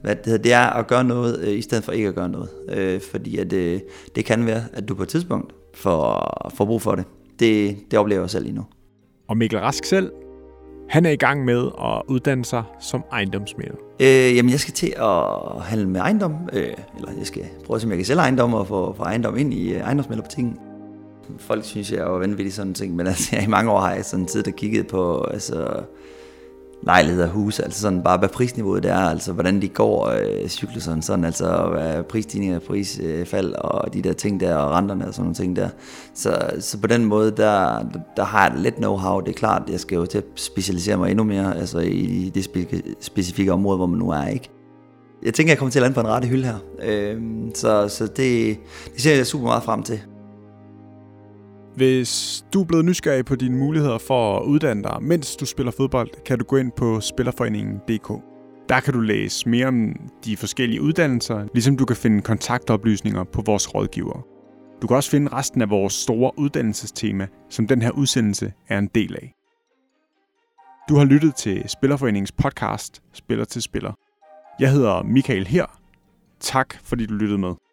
hvad 0.02 0.16
det, 0.16 0.26
hedder, 0.26 0.44
det 0.44 0.54
er 0.54 0.66
at 0.66 0.88
gøre 0.88 1.04
noget, 1.04 1.40
øh, 1.40 1.58
i 1.58 1.62
stedet 1.62 1.84
for 1.84 1.92
ikke 1.92 2.08
at 2.08 2.16
gøre 2.16 2.30
noget. 2.30 2.50
Øh, 2.70 3.02
fordi 3.12 3.38
at, 3.38 3.54
øh, 3.54 3.80
det 4.16 4.26
kan 4.26 4.46
være, 4.46 4.64
at 4.74 4.90
du 4.90 4.96
på 4.96 5.04
et 5.04 5.10
tidspunkt 5.10 5.54
får, 5.74 6.52
får 6.56 6.66
brug 6.66 6.82
for 6.82 6.96
det. 6.96 7.06
det. 7.40 7.78
Det 7.92 8.00
oplever 8.00 8.22
jeg 8.22 8.30
selv 8.30 8.44
lige 8.44 8.56
nu. 8.56 8.64
Og 9.28 9.38
Mikkel 9.38 9.60
Rask 9.60 9.86
selv, 9.86 10.12
han 10.90 11.06
er 11.06 11.10
i 11.10 11.16
gang 11.16 11.46
med 11.46 11.68
at 11.82 12.02
uddanne 12.08 12.46
sig 12.46 12.64
som 12.80 13.04
ejendomsmægler. 13.12 13.76
Øh, 14.00 14.36
jamen, 14.36 14.52
jeg 14.52 14.60
skal 14.60 14.74
til 14.74 14.94
at 14.98 15.62
handle 15.62 15.90
med 15.90 16.02
ejendom, 16.02 16.36
øh, 16.54 16.74
eller 16.98 17.12
jeg 17.18 17.28
skal 17.28 17.44
prøve 17.66 17.76
at 17.76 17.82
se, 17.82 17.88
om 17.88 17.92
jeg 17.92 17.98
kan 17.98 18.06
sælge 18.06 18.22
ejendom 18.22 18.54
og 18.54 18.68
få, 18.68 18.94
få 18.94 19.04
ejendom 19.04 19.38
ind 19.38 19.54
i 19.54 19.74
øh, 19.74 19.80
ejendomsmælderbutikken. 19.80 20.60
Folk 21.38 21.64
synes, 21.64 21.92
jeg 21.92 22.00
er 22.00 22.10
vanvittig 22.10 22.54
sådan 22.54 22.74
ting, 22.74 22.96
men 22.96 23.08
altså, 23.12 23.36
jeg, 23.36 23.44
i 23.44 23.48
mange 23.48 23.72
år 23.72 23.80
har 23.80 23.94
jeg 23.94 24.06
sådan 24.06 24.26
tid, 24.26 24.44
der 24.44 24.52
kigget 24.52 24.88
på, 24.88 25.22
altså, 25.22 25.84
lejligheder 26.84 27.26
og 27.26 27.32
huse, 27.32 27.64
altså 27.64 27.82
sådan 27.82 28.04
bare 28.04 28.18
hvad 28.18 28.30
prisniveauet 28.30 28.84
det 28.84 28.92
er, 28.92 29.00
altså 29.00 29.34
hvordan 29.34 29.62
de 29.62 29.68
går 29.68 30.08
øh, 30.08 30.48
cykluserne, 30.48 31.04
sådan 31.04 31.26
altså 31.26 31.68
hvad 31.72 32.04
prisstigninger, 32.04 32.60
prisfald 32.60 33.54
og 33.54 33.94
de 33.94 34.02
der 34.02 34.14
ting 34.14 34.40
der, 34.40 34.56
og 34.56 34.72
renterne 34.72 35.08
og 35.08 35.14
sådan 35.14 35.24
nogle 35.24 35.36
ting 35.36 35.56
der. 35.56 35.70
Så, 36.14 36.50
så 36.60 36.78
på 36.78 36.88
den 36.88 37.06
måde, 37.06 37.32
der, 37.32 37.86
der 38.18 38.24
har 38.24 38.50
jeg 38.50 38.60
lidt 38.60 38.76
know-how, 38.76 39.20
det 39.20 39.30
er 39.30 39.38
klart, 39.38 39.62
jeg 39.70 39.80
skal 39.80 39.96
jo 39.96 40.06
til 40.06 40.18
at 40.18 40.26
specialisere 40.36 40.98
mig 40.98 41.10
endnu 41.12 41.24
mere, 41.24 41.58
altså 41.58 41.80
i 41.80 42.32
det 42.36 42.50
specifikke 43.02 43.54
område, 43.54 43.78
hvor 43.78 43.86
man 43.86 44.00
nu 44.00 44.10
er, 44.10 44.28
ikke? 44.28 44.50
Jeg 45.24 45.34
tænker, 45.34 45.52
jeg 45.52 45.58
kommer 45.58 45.72
til 45.72 45.80
at 45.80 45.82
lande 45.82 45.96
på 45.96 46.02
en 46.02 46.08
rette 46.08 46.28
hylde 46.28 46.44
her, 46.44 46.58
øh, 46.84 47.22
så, 47.54 47.88
så 47.88 48.04
det, 48.04 48.58
det 48.94 49.02
ser 49.02 49.16
jeg 49.16 49.28
super 49.28 49.46
meget 49.46 49.64
frem 49.64 49.84
til. 49.84 50.02
Hvis 51.76 52.46
du 52.54 52.62
er 52.62 52.66
blevet 52.66 52.86
nysgerrig 52.86 53.26
på 53.26 53.36
dine 53.36 53.58
muligheder 53.58 53.98
for 53.98 54.40
at 54.40 54.46
uddanne 54.46 54.84
dig, 54.84 54.98
mens 55.02 55.36
du 55.36 55.46
spiller 55.46 55.72
fodbold, 55.72 56.24
kan 56.26 56.40
du 56.40 56.46
gå 56.46 56.58
ind 56.58 56.72
på 56.72 57.00
spillerforeningen.dk. 57.00 58.08
Der 58.70 58.80
kan 58.80 58.94
du 58.94 59.00
læse 59.00 59.50
mere 59.50 59.68
om 59.68 59.96
de 60.26 60.38
forskellige 60.38 60.82
uddannelser, 60.82 61.48
ligesom 61.54 61.78
du 61.78 61.86
kan 61.86 61.96
finde 61.96 62.22
kontaktoplysninger 62.22 63.24
på 63.24 63.42
vores 63.46 63.76
rådgivere. 63.76 64.22
Du 64.82 64.88
kan 64.88 64.96
også 64.98 65.10
finde 65.12 65.32
resten 65.34 65.62
af 65.62 65.70
vores 65.70 65.94
store 65.94 66.32
uddannelsestema, 66.38 67.28
som 67.50 67.68
den 67.68 67.82
her 67.82 67.92
udsendelse 67.92 68.54
er 68.68 68.78
en 68.78 68.90
del 68.96 69.16
af. 69.16 69.34
Du 70.90 70.96
har 70.96 71.06
lyttet 71.06 71.36
til 71.36 71.64
Spillerforeningens 71.70 72.32
podcast 72.32 73.02
Spiller 73.14 73.46
til 73.46 73.62
Spiller. 73.62 73.94
Jeg 74.60 74.72
hedder 74.72 75.04
Michael 75.04 75.48
her. 75.48 75.66
Tak 76.40 76.76
fordi 76.84 77.06
du 77.06 77.14
lyttede 77.14 77.40
med. 77.40 77.65